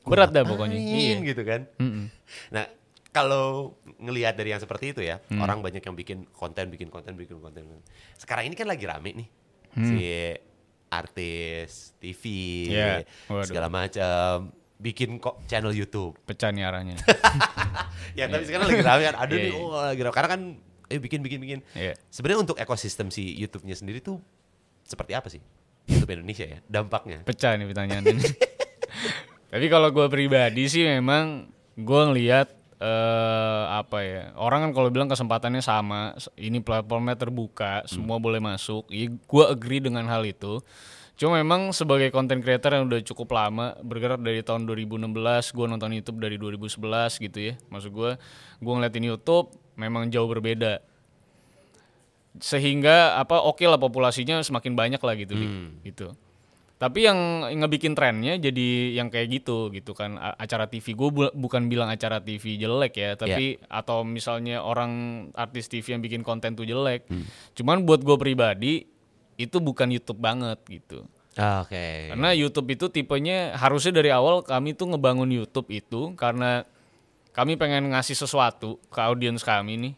[0.00, 0.76] Berat dah pokoknya.
[0.76, 0.96] Iya.
[0.96, 1.60] Iya gitu kan.
[2.50, 2.64] Nah,
[3.10, 5.40] kalau ngelihat dari yang seperti itu ya, Mm.
[5.40, 7.68] orang banyak yang bikin konten, bikin konten, bikin konten.
[8.16, 9.28] Sekarang ini kan lagi rame nih
[9.70, 9.84] Mm.
[9.86, 9.96] si
[10.90, 12.22] artis TV
[12.68, 13.46] Iya, waduh.
[13.46, 16.18] segala macam bikin kok channel YouTube.
[16.24, 16.96] Pecah nih arahnya.
[18.10, 19.60] Ya tapi sekarang lagi rame kan, ada Iya, nih, iya.
[19.62, 20.14] oh lagi rame.
[20.14, 20.40] Karena kan
[20.90, 21.58] eh bikin bikin bikin.
[21.72, 21.94] Iya.
[22.10, 24.18] Sebenarnya untuk ekosistem si YouTube-nya sendiri tuh
[24.82, 25.38] seperti apa sih?
[25.86, 27.22] YouTube Indonesia ya, dampaknya.
[27.22, 28.22] Pecah nih pertanyaan ini.
[29.54, 31.46] Tapi kalau gue pribadi sih memang
[31.78, 32.50] gue ngelihat
[32.80, 34.22] eh apa ya?
[34.40, 38.88] Orang kan kalau bilang kesempatannya sama ini platformnya terbuka semua boleh masuk.
[38.88, 40.64] Ya gue agree dengan hal itu.
[41.20, 45.12] Cuma memang sebagai content creator yang udah cukup lama bergerak dari tahun 2016
[45.52, 47.54] gue nonton YouTube dari 2011 gitu ya.
[47.68, 48.10] Maksud gue
[48.64, 50.80] gue ngeliatin YouTube memang jauh berbeda.
[52.40, 55.84] Sehingga apa oke lah populasinya semakin banyak lah gitu Dik.
[55.84, 56.16] gitu
[56.80, 60.16] tapi yang ngebikin trennya jadi yang kayak gitu gitu kan.
[60.16, 65.92] Acara TV gue bukan bilang acara TV jelek ya tapi atau misalnya orang artis TV
[65.92, 67.04] yang bikin konten tuh jelek.
[67.52, 68.88] Cuman buat gue pribadi
[69.36, 71.04] itu bukan YouTube banget gitu.
[71.36, 72.10] Ah, Oke.
[72.10, 76.64] karena YouTube itu tipenya harusnya dari awal kami tuh ngebangun YouTube itu karena
[77.30, 79.94] kami pengen ngasih sesuatu ke audiens kami nih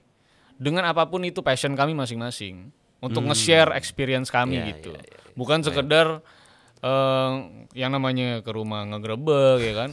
[0.60, 2.68] dengan apa pun itu passion kami masing-masing
[3.00, 4.92] untuk nge-share experience kami Iya, gitu.
[4.92, 5.32] iya, iya, iya.
[5.34, 6.20] Bukan sekedar
[6.82, 7.30] eh,
[7.74, 9.90] yang namanya ke rumah ngegerebek ya kan.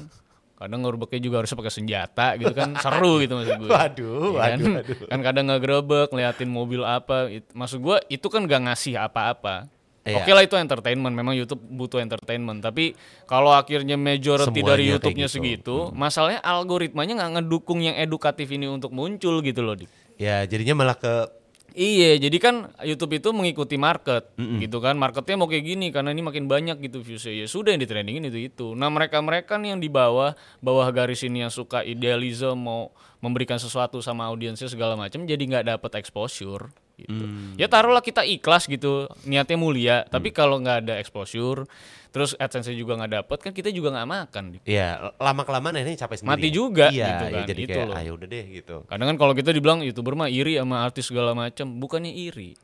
[0.53, 3.69] Kadang ngegerebeknya juga harus pakai senjata gitu kan seru gitu maksud gue.
[3.69, 4.59] Waduh, Ya kan?
[4.59, 5.07] waduh, waduh.
[5.07, 10.15] kan kadang ngegerebek ngeliatin mobil apa it- maksud gua itu kan gak ngasih apa-apa Iya.
[10.15, 12.63] Oke lah itu entertainment, memang YouTube butuh entertainment.
[12.63, 12.95] Tapi
[13.27, 15.35] kalau akhirnya majority Semuanya dari YouTube-nya gitu.
[15.37, 19.75] segitu, masalahnya algoritmanya nggak ngedukung yang edukatif ini untuk muncul gitu loh.
[19.75, 19.91] Dik.
[20.17, 21.29] Ya jadinya malah ke
[21.77, 24.97] Iya, jadi kan YouTube itu mengikuti market, gitu kan.
[24.97, 27.33] Marketnya mau kayak gini karena ini makin banyak gitu viewsnya.
[27.33, 28.67] Ya sudah yang di trendingin itu itu.
[28.73, 32.89] Nah mereka mereka nih yang di bawah bawah garis ini yang suka idealisme mau
[33.19, 36.71] memberikan sesuatu sama audiensnya segala macam, jadi nggak dapat exposure.
[36.99, 37.23] Gitu.
[37.55, 39.97] Ya taruhlah kita ikhlas gitu, niatnya mulia.
[40.03, 41.63] Tapi kalau nggak ada exposure,
[42.09, 44.43] terus adsense juga nggak dapat, kan kita juga nggak makan.
[44.53, 44.61] Dik.
[44.65, 46.31] ya lama kelamaan ini capek sendiri.
[46.35, 46.53] Mati ya.
[46.53, 48.75] juga Iya, gitu ya kan, jadi itu kayak ayo udah deh gitu.
[48.85, 52.57] Kadang kan kalau kita dibilang youtuber mah iri sama artis segala macam, bukannya iri.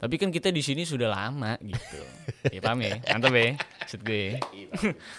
[0.00, 2.00] Tapi kan kita di sini sudah lama gitu.
[2.56, 2.96] ya paham ya?
[3.04, 3.52] Mantap ya?
[3.84, 4.40] Maksud gue.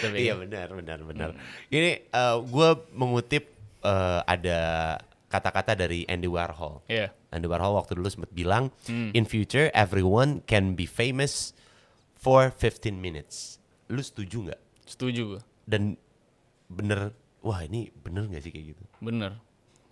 [0.00, 1.30] Tapi- iya benar benar benar.
[1.68, 2.08] Ini
[2.42, 3.52] gue mengutip
[3.84, 4.60] eh, ada
[5.28, 6.84] kata-kata dari Andy Warhol.
[6.88, 7.12] Iya.
[7.32, 9.10] Andy Warhol waktu dulu sempat bilang, Hmm.
[9.12, 11.56] in future everyone can be famous
[12.12, 13.56] for 15 minutes.
[13.88, 14.60] Lu setuju nggak?
[14.84, 15.40] Setuju gue.
[15.64, 15.96] Dan
[16.68, 17.10] bener,
[17.40, 18.84] wah ini bener nggak sih kayak gitu?
[19.00, 19.40] Bener.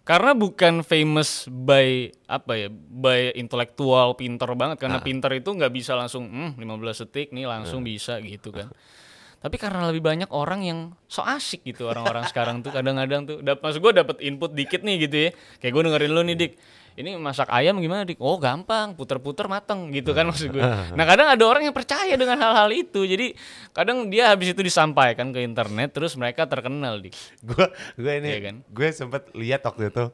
[0.01, 4.77] Karena bukan famous by apa ya, by intelektual pinter banget.
[4.77, 4.83] Ah.
[4.89, 8.69] Karena pinter itu nggak bisa langsung, hmm 15 detik nih langsung bisa gitu kan.
[9.41, 10.79] Tapi karena lebih banyak orang yang
[11.09, 13.39] so asik gitu orang-orang sekarang tuh kadang-kadang tuh.
[13.41, 15.31] Dap, maksud gue dapet input dikit nih gitu ya.
[15.57, 16.53] Kayak gue dengerin lu nih dik.
[16.93, 18.19] Ini masak ayam gimana dik?
[18.19, 20.61] Oh gampang, puter-puter mateng gitu kan maksud gue.
[20.91, 23.03] Nah kadang ada orang yang percaya dengan hal-hal itu.
[23.03, 23.33] Jadi
[23.71, 27.15] kadang dia habis itu disampaikan ke internet terus mereka terkenal dik.
[27.43, 27.67] gue
[27.97, 28.55] gue ini Iya kan?
[28.65, 30.05] gue sempat lihat waktu itu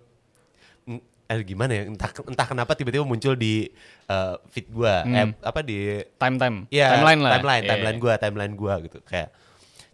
[1.27, 3.67] eh gimana ya entah entah kenapa tiba-tiba muncul di
[4.07, 6.95] eh, feed gue eh, apa di Time-time, Iya, Hmm.
[6.95, 7.31] timeline lah.
[7.35, 8.05] timeline Iya, timeline iya.
[8.05, 9.29] gue timeline gue gitu kayak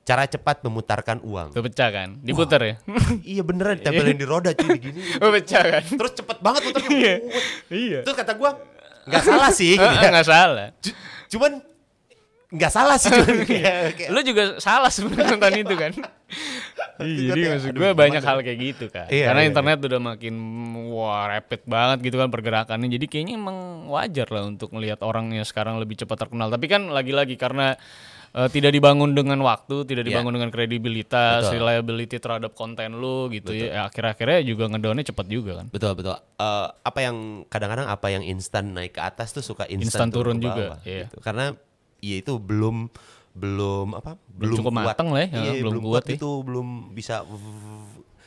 [0.02, 2.08] cara cepat memutarkan uang pecah kan?
[2.18, 2.74] Diputer ya?
[3.22, 4.98] iya beneran ditempelin di roda cuy begini
[5.38, 5.82] pecah kan?
[5.86, 7.14] terus cepet banget muternya Iya.
[7.68, 7.98] Iya.
[8.02, 8.50] terus kata gue
[9.02, 10.10] nggak salah sih gitu ya.
[10.10, 10.68] Nggak salah.
[10.76, 10.96] Cu-
[11.28, 11.52] cuman
[12.52, 15.92] nggak salah sih kayak, kayak- Lu juga salah sebenarnya nonton itu kan?
[17.00, 18.28] Iya, Gue jadi maksud gue banyak ya?
[18.28, 19.06] hal kayak gitu kan.
[19.08, 20.34] Iya, Karena iya, internet udah makin
[20.88, 22.88] wah rapid banget gitu kan pergerakannya.
[22.88, 26.48] Jadi kayaknya emang wajar lah untuk melihat orangnya sekarang lebih cepat terkenal.
[26.48, 27.74] Tapi kan lagi-lagi karena
[28.32, 30.08] eh, tidak dibangun dengan waktu, tidak Iya.
[30.16, 31.60] dibangun dengan kredibilitas, Betul.
[31.60, 33.68] reliability terhadap konten lu gitu ya.
[33.68, 33.80] ya.
[33.86, 35.66] Akhir-akhirnya juga ngedownnya cepat juga kan.
[35.68, 36.16] Betul betul.
[36.16, 37.16] Eh, apa yang
[37.46, 41.06] kadang-kadang apa yang instan naik ke atas tuh suka instan turun ke juga, bawah, iya.
[41.06, 41.20] gitu.
[41.20, 41.52] Karena
[42.00, 42.88] ya itu belum
[43.32, 44.86] belum apa belum cukup kuat.
[44.92, 46.16] mateng lah ya, Iya, belum belum kuat kuat ya.
[46.20, 47.14] itu belum bisa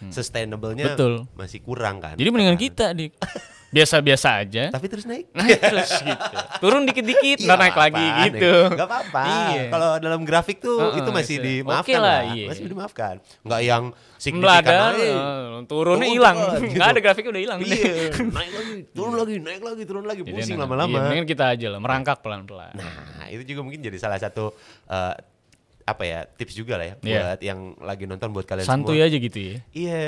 [0.10, 1.26] sustainable-nya Betul.
[1.34, 2.14] masih kurang kan.
[2.14, 3.14] Jadi mendingan kita dik
[3.68, 4.64] biasa-biasa aja.
[4.76, 5.28] tapi terus naik.
[5.32, 6.36] naik terus gitu.
[6.64, 8.24] Turun dikit-dikit, Iya, ntar naik lagi naik.
[8.32, 8.53] gitu.
[8.72, 9.24] Nggak apa-apa.
[9.51, 9.62] Iya.
[9.68, 12.45] Kalau dalam grafik tuh Heeh, itu masih dimaafkan Oke lah, iya.
[12.47, 13.16] Masih dimaafkan.
[13.43, 13.84] Nggak yang
[14.16, 14.64] signifikan
[14.95, 15.12] naik.
[15.12, 15.16] eh,
[15.68, 16.38] turunnya Turun hilang.
[16.64, 16.80] gitu.
[16.80, 17.60] ada grafiknya udah hilang.
[17.60, 17.93] Iya,
[18.39, 20.64] naik lagi, turun lagi, naik lagi, turun lagi, pusing enak.
[20.64, 20.89] lama-lama.
[20.89, 22.72] Iya, mendingan kita aja lah, merangkak pelan-pelan.
[22.80, 24.56] Nah, itu juga mungkin jadi salah satu
[24.88, 25.14] eh,
[25.86, 27.20] apa ya tips juga lah ya Iya.
[27.22, 29.08] buat yang lagi nonton buat kalian Santuy semua.
[29.08, 29.58] aja gitu ya.
[29.70, 30.02] Iya,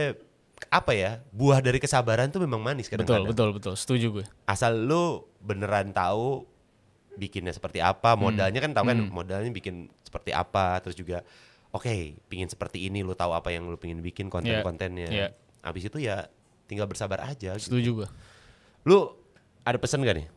[0.67, 3.29] apa ya buah dari kesabaran tuh memang manis Betul, kadang-kadang.
[3.29, 3.73] betul, betul.
[3.75, 4.25] Setuju gue.
[4.43, 6.49] Asal lu beneran tahu
[7.13, 8.25] bikinnya seperti apa, Hmm.
[8.25, 11.21] modalnya kan tahu kan modalnya bikin seperti apa, terus juga
[11.69, 11.89] oke,
[12.25, 15.09] pingin seperti ini, lu tahu apa yang lu pingin bikin konten-kontennya.
[15.09, 15.27] Iya.
[15.61, 16.25] Habis itu ya
[16.65, 17.53] tinggal bersabar aja.
[17.53, 17.69] gitu.
[17.69, 18.07] Setuju gue.
[18.83, 19.13] Lu
[19.61, 20.27] ada pesan gak nih?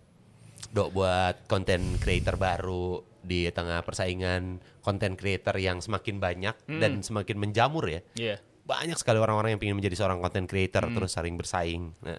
[0.71, 7.37] Dok buat konten creator baru di tengah persaingan konten creator yang semakin banyak dan semakin
[7.37, 8.01] menjamur ya.
[8.17, 8.37] Iya.
[8.65, 10.95] Banyak sekali orang-orang yang ingin menjadi seorang konten creator Hmm.
[10.97, 11.91] terus saling bersaing.
[12.01, 12.19] Nah,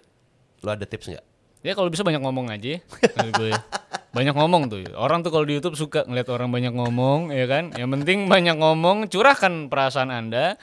[0.62, 1.24] lu ada tips nggak?
[1.62, 2.80] Ya kalau bisa banyak ngomong aja ya.
[3.38, 3.54] Gue.
[4.12, 4.82] Banyak ngomong tuh.
[4.98, 7.72] Orang tuh kalau di YouTube suka ngeliat orang banyak ngomong, ya kan?
[7.72, 10.58] Yang penting banyak ngomong, curahkan perasaan Anda.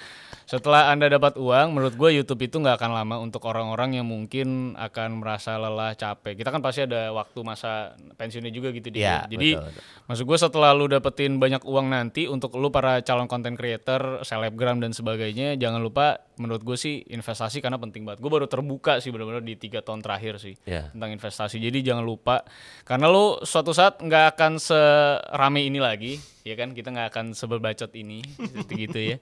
[0.49, 4.73] Setelah Anda dapat uang, menurut gue YouTube itu nggak akan lama untuk orang-orang yang mungkin
[4.73, 6.41] akan merasa lelah, capek.
[6.41, 9.37] Kita kan pasti ada waktu masa pensiunnya juga gitu Iya, dia.
[9.37, 9.81] Jadi betul, betul.
[10.09, 14.81] maksud gue setelah lu dapetin banyak uang nanti untuk lu para calon content creator, selebgram
[14.81, 18.17] dan sebagainya, jangan lupa menurut gue sih investasi karena penting banget.
[18.17, 20.89] Gue baru terbuka sih benar-benar di tiga tahun terakhir sih Iya.
[20.97, 21.61] tentang investasi.
[21.61, 22.41] Jadi jangan lupa
[22.89, 26.71] karena lu suatu saat nggak akan serame ini lagi, ya kan?
[26.71, 29.17] Kita nggak akan seberbacot ini gitu, gitu ya.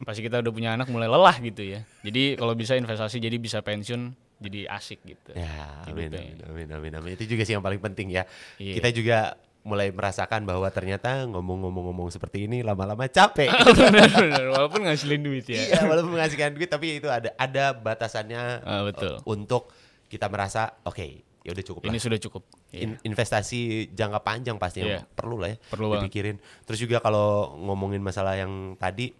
[0.00, 1.80] Pasti kita udah punya anak mulai lelah gitu ya.
[2.00, 5.30] Jadi kalau bisa investasi jadi bisa pensiun jadi asik gitu.
[5.32, 6.22] Ya, amin, Hidupnya.
[6.22, 7.10] amin, amin, amin, amin.
[7.14, 8.26] Itu juga sih yang paling penting ya.
[8.56, 8.74] Iya.
[8.78, 9.18] Kita juga
[9.62, 13.46] mulai merasakan bahwa ternyata ngomong-ngomong-ngomong seperti ini lama-lama capek.
[13.78, 14.44] bener, bener.
[14.50, 15.62] Walaupun ngasilin duit ya.
[15.62, 19.22] Iya, walaupun menghasilkan duit tapi itu ada ada batasannya Ah, betul.
[19.22, 19.70] untuk
[20.10, 21.06] kita merasa oke,
[21.40, 22.02] ya udah cukup Ini lah.
[22.02, 22.42] sudah cukup.
[22.72, 25.04] In- investasi jangka panjang pasti yang Iya.
[25.04, 26.08] perlu lah ya Perlu banget.
[26.08, 26.36] dipikirin.
[26.64, 29.12] Terus juga kalau ngomongin masalah yang tadi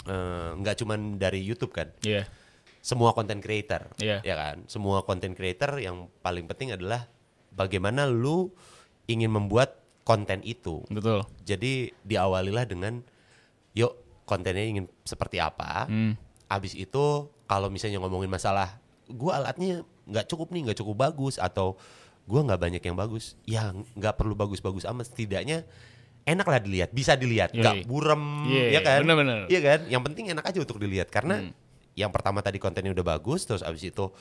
[0.00, 2.24] eh, nggak cuman dari YouTube kan, Iya.
[2.80, 4.24] semua content creator, Iya.
[4.24, 7.04] ya kan, semua content creator yang paling penting adalah
[7.52, 8.48] bagaimana lu
[9.04, 10.80] ingin membuat konten itu.
[10.88, 11.26] Betul.
[11.44, 13.04] Jadi diawalilah dengan
[13.76, 13.92] yuk
[14.24, 15.84] kontennya ingin seperti apa.
[15.84, 16.16] Hmm.
[16.48, 21.76] Abis itu kalau misalnya ngomongin masalah gua alatnya nggak cukup nih, nggak cukup bagus atau
[22.30, 23.34] gua nggak banyak yang bagus.
[23.42, 25.66] Ya nggak perlu bagus-bagus amat setidaknya
[26.22, 27.88] enak lah dilihat, bisa dilihat, nggak Yoi.
[27.88, 28.98] burem, Iya, ya kan?
[29.02, 29.50] bener-bener.
[29.50, 29.80] Iya kan?
[29.90, 31.50] Yang penting enak aja untuk dilihat karena
[31.98, 34.12] yang pertama tadi kontennya udah bagus, terus abis itu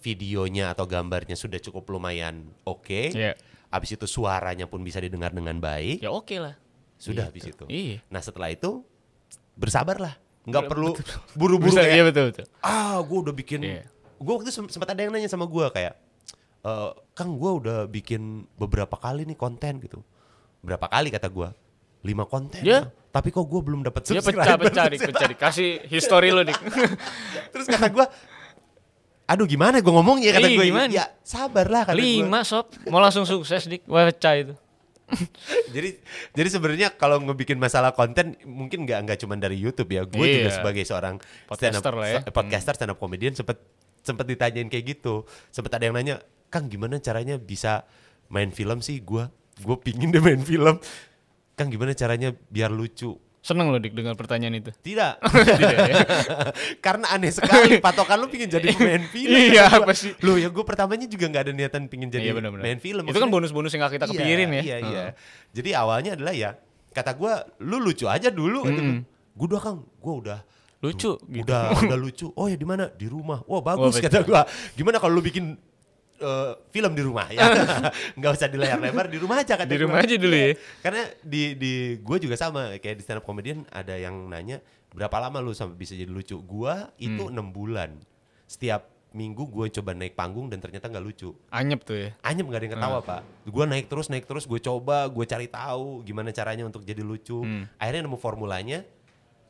[0.00, 3.14] videonya atau gambarnya sudah cukup lumayan oke.
[3.14, 3.38] Iya.
[3.70, 6.02] Abis itu suaranya pun bisa didengar dengan baik.
[6.02, 6.58] Ya oke lah.
[6.98, 7.64] Sudah habis itu.
[7.70, 8.02] Iya.
[8.10, 8.82] Nah setelah itu
[9.54, 10.92] bersabarlah, nggak perlu
[11.38, 12.46] buru-buru kayak iya betul betul.
[12.60, 13.60] ah gue udah bikin.
[13.62, 13.84] Iya.
[14.20, 15.96] Gue waktu sempat ada yang nanya sama gue kayak,
[16.60, 18.22] "Eh, Kang gue udah bikin
[18.54, 20.00] beberapa kali nih konten gitu.
[20.60, 21.48] Berapa kali kata gue?
[22.02, 22.60] Lima konten.
[22.60, 22.88] Ya.
[23.10, 24.44] Tapi kok gue belum dapat Dia subscriber.
[24.44, 25.38] pecah-pecah dik, pecah dik.
[25.38, 26.56] Kasih history lo dik.
[27.52, 28.06] Terus kata gue,
[29.26, 30.66] aduh gimana gue ngomongnya kata Iya, gue.
[30.66, 30.90] gimana?
[30.90, 32.02] Ya sabar lah kata gue.
[32.02, 33.84] Lima sob, mau langsung sukses dik.
[33.84, 34.54] Pecah itu.
[35.74, 35.98] jadi
[36.30, 40.06] jadi sebenarnya kalau ngebikin masalah konten mungkin nggak nggak cuma dari YouTube ya.
[40.06, 40.54] Gue juga Iya.
[40.54, 41.14] sebagai seorang
[41.46, 42.20] Podcaster stand up, ya.
[42.30, 43.58] podcaster stand up comedian sempet
[44.00, 45.26] sempet ditanyain kayak gitu.
[45.50, 47.86] Sempet ada yang nanya, Kang gimana caranya bisa
[48.26, 48.98] main film sih?
[49.00, 50.76] Gue gue pingin deh main film.
[51.54, 53.14] Kang gimana caranya biar lucu?
[53.40, 54.68] Seneng lo dik dengan pertanyaan itu.
[54.68, 55.24] Tidak,
[55.56, 55.96] Tidak ya?
[56.84, 59.32] karena aneh sekali patokan lu pingin jadi pemain film.
[59.32, 60.12] Iya, apa sih?
[60.20, 62.64] Lu ya gue pertamanya juga nggak ada niatan pingin jadi Iya benar-benar.
[62.68, 63.00] main film.
[63.00, 64.60] Itu kan Maksudnya- bonus-bonus yang gak kita Iya, kepikirin ya.
[64.60, 65.00] Iya, iya.
[65.08, 65.10] Heeh.
[65.56, 66.50] Jadi awalnya adalah ya
[66.92, 67.32] kata gua
[67.62, 68.96] lu lucu aja dulu kata gua.
[69.32, 70.40] Gua udah Kang, gua udah
[70.80, 71.44] Lucu gitu.
[71.44, 72.26] Udah udah lucu.
[72.32, 72.88] Oh ya di mana?
[72.88, 73.44] Di rumah.
[73.44, 74.48] Wah, bagus Wah, kata gua.
[74.72, 75.52] Gimana kalau lu bikin
[76.20, 77.40] eh, film di rumah ya?
[78.16, 80.52] Nggak usah di layar lebar, di rumah aja kata Di rumah aja dulu ya.
[80.78, 85.16] Karena di di gua juga sama kayak di stand up comedian ada yang nanya berapa
[85.18, 86.36] lama lu sampai bisa jadi lucu.
[86.38, 87.32] Gua itu Hmm.
[87.32, 87.96] enam bulan.
[88.44, 92.10] Setiap minggu gue coba naik panggung dan ternyata nggak lucu Anyep tuh ya.
[92.22, 95.50] anyep nggak ada yang ketawa pak gue naik terus naik terus gue coba gue cari
[95.50, 97.66] tahu gimana caranya untuk jadi lucu Hmm.
[97.74, 98.86] akhirnya nemu formulanya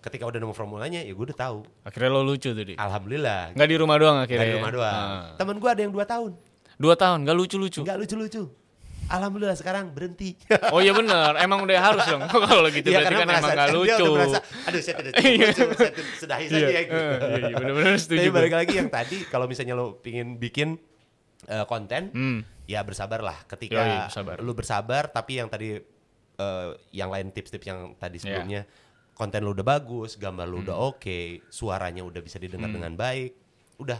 [0.00, 2.80] ketika udah nemu formulanya ya gue udah tahu Akhirnya lo lucu tuh dik.
[2.80, 4.40] alhamdulillah Nggak di rumah doang nggak akhirnya.
[4.42, 4.56] di ya?
[4.56, 5.24] rumah doang Ah.
[5.36, 6.32] temen gue ada yang dua tahun
[6.80, 7.80] Dua tahun nggak lucu-lucu.
[7.80, 8.42] nggak lucu lucu
[9.06, 10.38] alhamdulillah sekarang berhenti
[10.74, 12.22] Oh iya bener, emang udah harus dong.
[12.30, 13.90] Kalau gitu Iya, berarti kan emang nggak dia lucu.
[14.00, 15.46] udah merasa aduh saya tidak cukup Iya.
[15.46, 16.94] lucu saya tidak- sudahi saja Iya, ya gitu.
[16.94, 20.78] eh, iya, iya, bener-bener setuju Tapi balik lagi yang tadi kalau misalnya lo pingin bikin
[21.44, 22.38] eh, konten Hmm.
[22.64, 24.36] ya bersabarlah ketika Yoi, bersabar.
[24.38, 25.76] lu bersabar tapi yang tadi
[26.36, 28.22] eh, yang lain tips-tips yang tadi Iya.
[28.22, 28.62] sebelumnya
[29.12, 30.64] konten lu udah bagus gambar lu Hmm.
[30.64, 31.18] udah oke
[31.48, 33.34] suaranya udah bisa didengar dengan baik
[33.76, 33.98] udah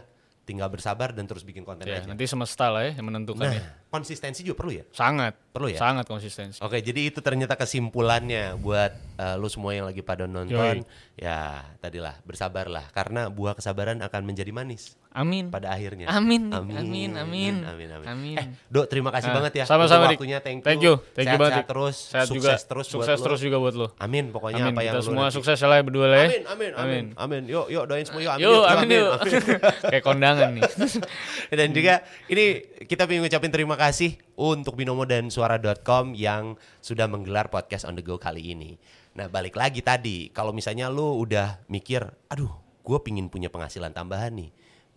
[0.51, 3.55] tinggal bersabar dan terus bikin konten Ya, aja nanti semesta lah ya yang menentukan nah
[3.55, 3.62] ya.
[3.86, 5.38] konsistensi juga perlu ya Sangat.
[5.55, 5.78] Perlu ya?
[5.78, 6.59] Sangat konsistensi.
[6.59, 10.82] Oke, jadi itu ternyata kesimpulannya buat eh, lu semua yang lagi pada nonton.
[10.82, 11.18] Yoi.
[11.18, 15.51] Ya, tadilah bersabarlah karena buah kesabaran akan menjadi manis Amin.
[15.51, 16.07] pada akhirnya.
[16.07, 16.55] Amin.
[16.55, 18.07] Amin, amin, amin, amin, amin.
[18.07, 18.37] amin.
[18.39, 20.39] Eh, Dok, terima kasih Ah, banget ya Sama-sama, waktunya.
[20.39, 20.67] Thank you.
[20.67, 21.69] Thank you, thank you banget, Dik.
[21.69, 23.25] terus, Sehat sukses juga, terus buat sukses lu.
[23.27, 23.89] terus juga buat lo.
[23.99, 24.73] Amin, pokoknya Amin.
[24.73, 26.27] apa yang Kita lu semua sukses lah ya berdua lah ya.
[26.27, 27.43] Amin, amin, amin, amin.
[27.45, 28.33] Yuk, yuk doain semua yuk.
[28.33, 29.11] Amin, Yuk, amin yuk.
[29.19, 29.41] amin.
[29.93, 30.63] Kayak kondangan nih.
[31.59, 31.95] Dan juga
[32.27, 32.45] ini
[32.87, 38.01] kita ingin ngucapin terima kasih untuk Binomo dan Suara.com yang sudah menggelar podcast on the
[38.01, 38.79] go kali ini.
[39.11, 42.49] Nah balik lagi tadi, kalau misalnya lu udah mikir, aduh
[42.81, 44.51] gue pingin punya penghasilan tambahan nih.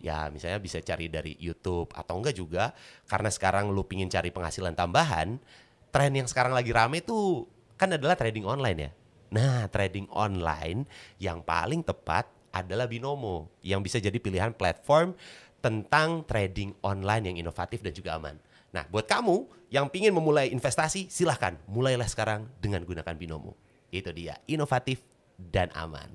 [0.04, 2.76] Ya misalnya bisa cari dari YouTube atau enggak juga,
[3.08, 5.40] karena sekarang lu pingin cari penghasilan tambahan,
[5.88, 7.48] tren yang sekarang lagi rame tuh
[7.80, 8.90] kan adalah trading online ya.
[9.32, 10.84] Nah trading online
[11.16, 15.16] yang paling tepat adalah Binomo yang bisa jadi pilihan platform
[15.64, 18.36] tentang trading online yang inovatif dan juga aman.
[18.68, 23.56] Nah, buat kamu yang pingin memulai investasi, silahkan mulailah sekarang dengan gunakan Binomo.
[23.88, 25.00] Itu dia, inovatif
[25.38, 26.10] dan aman.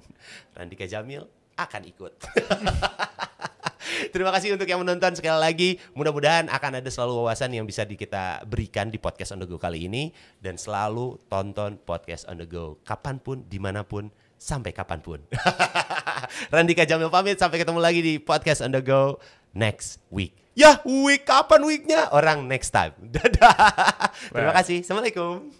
[0.54, 1.26] Randika Jamil
[1.58, 2.14] akan ikut.
[4.14, 5.70] Terima kasih untuk yang menonton sekali lagi.
[5.94, 9.60] Mudah-mudahan akan ada selalu wawasan yang bisa di kita berikan di podcast on the go
[9.60, 14.08] kali ini dan selalu tonton podcast on the go kapan pun, di mana pun,
[14.40, 15.20] sampai kapan pun.
[16.54, 19.20] Randika Jamil pamit sampai ketemu lagi di podcast on the go
[19.52, 20.34] next week.
[20.60, 22.12] Ya, week kapan weeknya?
[22.12, 22.92] Orang next time.
[23.16, 24.12] Dadah.
[24.32, 24.84] Terima kasih.
[24.84, 25.59] Assalamualaikum.